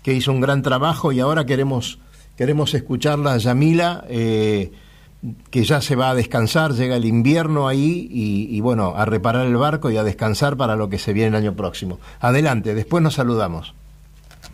[0.04, 2.00] que hizo un gran trabajo y ahora queremos,
[2.38, 4.06] queremos escucharla, Yamila.
[4.10, 4.72] Eh,
[5.52, 9.46] que ya se va a descansar, llega el invierno ahí y, y, bueno, a reparar
[9.46, 12.00] el barco y a descansar para lo que se viene el año próximo.
[12.20, 13.76] Adelante, después nos saludamos.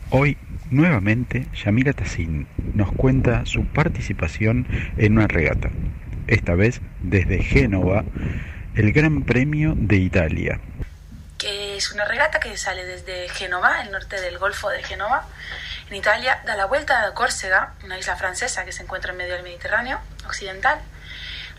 [0.09, 0.37] Hoy,
[0.69, 4.65] nuevamente, Yamila Tassin nos cuenta su participación
[4.97, 5.69] en una regata,
[6.27, 8.03] esta vez desde Génova,
[8.75, 10.59] el Gran Premio de Italia.
[11.77, 15.25] Es una regata que sale desde Génova, el norte del Golfo de Génova,
[15.89, 19.33] en Italia, da la vuelta a Córcega, una isla francesa que se encuentra en medio
[19.33, 20.81] del Mediterráneo occidental.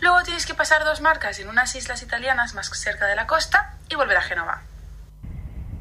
[0.00, 3.74] Luego tienes que pasar dos marcas en unas islas italianas más cerca de la costa
[3.88, 4.62] y volver a Génova.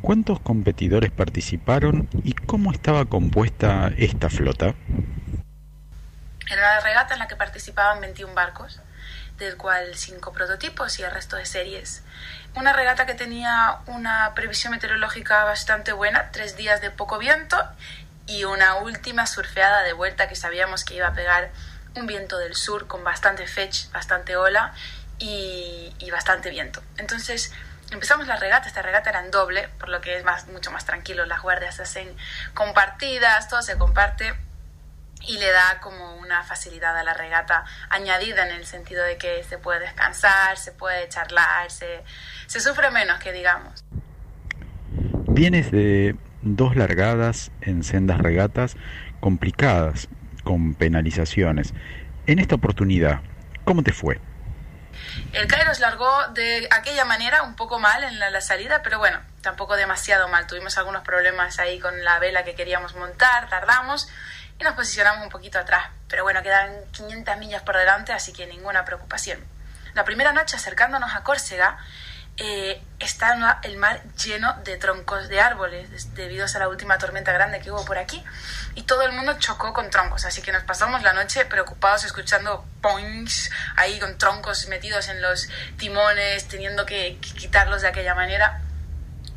[0.01, 4.75] ¿Cuántos competidores participaron y cómo estaba compuesta esta flota?
[6.49, 8.79] Era una regata en la que participaban 21 barcos,
[9.38, 12.03] del cual 5 prototipos y el resto de series.
[12.55, 17.57] Una regata que tenía una previsión meteorológica bastante buena, tres días de poco viento
[18.25, 21.51] y una última surfeada de vuelta que sabíamos que iba a pegar
[21.95, 24.73] un viento del sur con bastante fetch, bastante ola
[25.19, 26.81] y, y bastante viento.
[26.97, 27.51] Entonces
[27.91, 30.85] empezamos la regata, esta regata era en doble, por lo que es más, mucho más
[30.85, 32.15] tranquilo, las guardias se hacen
[32.53, 34.35] compartidas, todo se comparte
[35.26, 39.43] y le da como una facilidad a la regata añadida en el sentido de que
[39.43, 42.03] se puede descansar, se puede charlar, se,
[42.47, 43.84] se sufre menos que digamos.
[45.28, 48.76] Vienes de dos largadas en sendas regatas
[49.20, 50.07] complicadas,
[50.43, 51.74] con penalizaciones.
[52.26, 53.20] En esta oportunidad,
[53.65, 54.20] ¿cómo te fue?
[55.34, 59.20] El Kairos largó de aquella manera un poco mal en la, la, salida, pero bueno,
[59.41, 60.47] tampoco demasiado mal.
[60.47, 64.09] Tuvimos algunos problemas ahí con la vela que queríamos montar, tardamos
[64.60, 65.89] y nos posicionamos un poquito atrás.
[66.08, 69.39] Pero bueno, quedan 500 millas por delante, así que ninguna preocupación.
[69.93, 71.78] La primera noche acercándonos a Córcega,
[72.39, 77.60] eh, está el mar lleno de troncos de árboles debido a la última tormenta grande
[77.62, 78.24] que hubo por aquí
[78.76, 82.64] y todo el mundo chocó con troncos así que nos pasamos la noche preocupados escuchando
[82.80, 88.62] points ahí con troncos metidos en los timones teniendo que quitarlos de aquella manera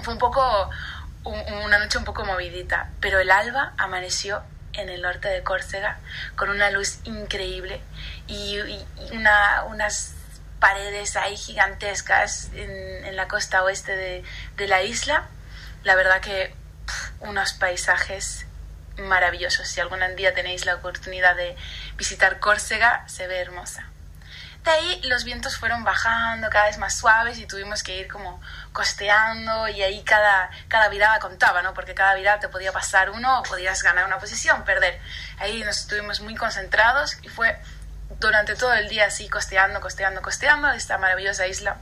[0.03, 0.69] fue un poco
[1.25, 4.43] un, una noche un poco movidita pero el alba amaneció
[4.75, 5.99] en el norte de Córcega
[6.37, 7.81] con una luz increíble
[8.27, 8.59] y,
[9.13, 10.15] una, unas
[10.59, 14.25] paredes ahí gigantescas en, en la costa oeste de,
[14.57, 15.25] de, la isla.
[15.85, 16.55] La verdad que
[17.21, 18.47] unos paisajes
[18.99, 19.69] maravillosos.
[19.69, 21.57] Si algún día tenéis la oportunidad de
[21.97, 23.91] visitar Córcega, se ve hermosa.
[24.65, 28.41] De ahí los vientos fueron bajando cada vez más suaves y tuvimos que ir como
[28.73, 31.75] costeando y ahí cada, cada virada contaba, ¿no?
[31.75, 35.01] Porque cada virada te podía pasar uno o podías ganar una posición, perder.
[35.39, 37.59] Ahí nos estuvimos muy concentrados y fue
[38.21, 41.79] durante todo el día así costeando, costeando, costeando esta maravillosa isla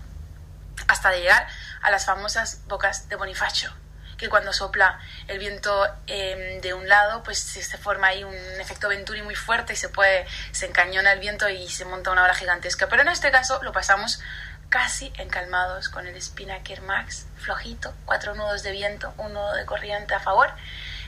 [0.87, 1.47] hasta llegar
[1.83, 3.73] a las famosas bocas de Bonifacio
[4.19, 8.89] que cuando sopla el viento eh, de un lado pues se forma ahí un efecto
[8.89, 12.35] Venturi muy fuerte y se puede se encañona el viento y se monta una ola
[12.35, 14.21] gigantesca pero en este caso lo pasamos
[14.69, 20.15] casi encalmados con el Spinnaker Max flojito cuatro nudos de viento un nudo de corriente
[20.15, 20.51] a favor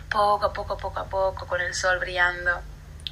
[0.09, 2.63] poco a poco poco a poco con el sol brillando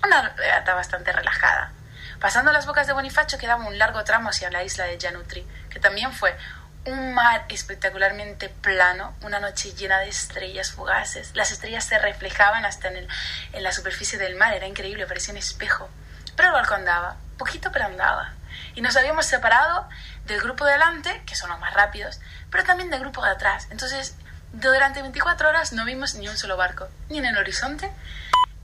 [0.02, 1.72] una regata bastante relajada
[2.20, 5.78] Pasando las bocas de Bonifacio quedaba un largo tramo hacia la isla de Janutri, que
[5.78, 6.36] también fue
[6.84, 11.30] un mar espectacularmente plano, una noche llena de estrellas fugaces.
[11.34, 13.08] Las estrellas se reflejaban hasta en, el,
[13.52, 15.88] en la superficie del mar, era increíble, parecía un espejo.
[16.34, 18.32] Pero el barco andaba, poquito pero andaba.
[18.74, 19.88] Y nos habíamos separado
[20.28, 22.20] del grupo de delante, que son los más rápidos,
[22.50, 23.66] pero también del grupo de atrás.
[23.70, 24.14] Entonces,
[24.52, 27.90] durante 24 horas no vimos ni un solo barco, ni en el horizonte,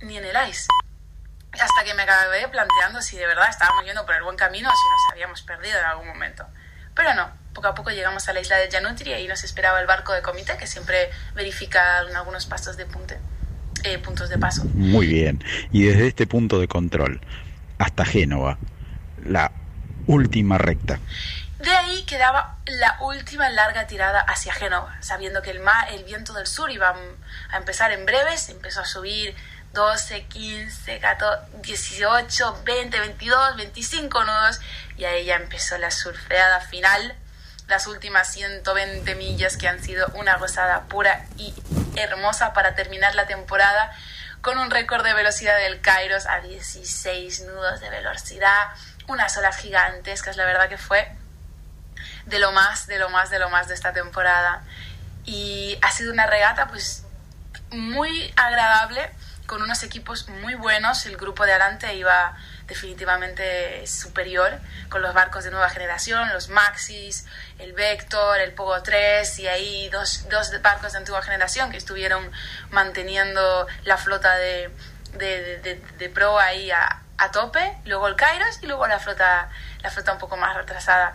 [0.01, 0.69] ni en el ice.
[1.53, 4.73] Hasta que me acabé planteando si de verdad estábamos yendo por el buen camino o
[4.73, 6.47] si nos habíamos perdido en algún momento.
[6.95, 9.87] Pero no, poco a poco llegamos a la isla de Janutri y nos esperaba el
[9.87, 13.19] barco de comité que siempre verifica algunos pasos de punte,
[13.85, 14.65] eh, puntos de paso.
[14.75, 15.43] Muy bien.
[15.73, 17.21] Y desde este punto de control
[17.79, 18.59] hasta Génova,
[19.25, 19.53] la
[20.07, 20.99] última recta.
[21.65, 26.35] De ahí quedaba la última larga tirada hacia Génova, sabiendo que el, mar, el viento
[26.35, 26.95] del sur iba
[27.51, 29.35] a empezar en breves, empezó a subir
[29.73, 34.61] 12, 15, 14, 18, 20, 22, 25 nudos
[34.99, 37.17] y ahí ya empezó la surfeada final,
[37.67, 41.55] las últimas 120 millas que han sido una gozada pura y
[41.97, 43.91] hermosa para terminar la temporada
[44.43, 48.67] con un récord de velocidad del Kairos a 16 nudos de velocidad,
[49.09, 51.11] unas olas gigantescas, la verdad que fue
[52.27, 54.63] de lo más, de lo más, de lo más de esta temporada.
[55.25, 57.05] Y ha sido una regata pues
[57.71, 59.11] muy agradable,
[59.47, 61.05] con unos equipos muy buenos.
[61.07, 64.59] El grupo de adelante iba definitivamente superior,
[64.89, 67.27] con los barcos de nueva generación, los Maxis,
[67.59, 72.31] el Vector, el Pogo 3 y ahí dos, dos barcos de antigua generación que estuvieron
[72.71, 74.71] manteniendo la flota de,
[75.19, 79.51] de, de, de pro ahí a, a tope, luego el Kairos y luego la flota,
[79.83, 81.15] la flota un poco más retrasada.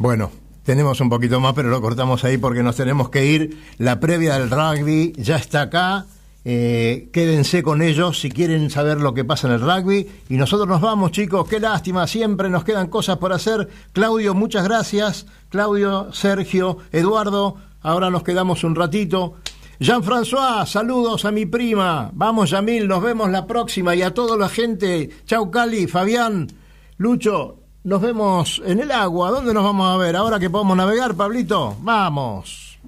[0.00, 0.30] Bueno,
[0.64, 3.58] tenemos un poquito más, pero lo cortamos ahí porque nos tenemos que ir.
[3.76, 6.06] La previa del rugby ya está acá.
[6.42, 10.08] Eh, quédense con ellos si quieren saber lo que pasa en el rugby.
[10.30, 11.46] Y nosotros nos vamos, chicos.
[11.46, 13.68] Qué lástima, siempre nos quedan cosas por hacer.
[13.92, 15.26] Claudio, muchas gracias.
[15.50, 17.56] Claudio, Sergio, Eduardo.
[17.82, 19.34] Ahora nos quedamos un ratito.
[19.80, 22.10] Jean-François, saludos a mi prima.
[22.14, 23.94] Vamos, Yamil, nos vemos la próxima.
[23.94, 25.10] Y a toda la gente.
[25.26, 26.46] Chau, Cali, Fabián,
[26.96, 27.59] Lucho.
[27.82, 29.30] Nos vemos en el agua.
[29.30, 30.14] ¿Dónde nos vamos a ver?
[30.14, 31.76] Ahora que podemos navegar, Pablito.
[31.80, 32.78] Vamos.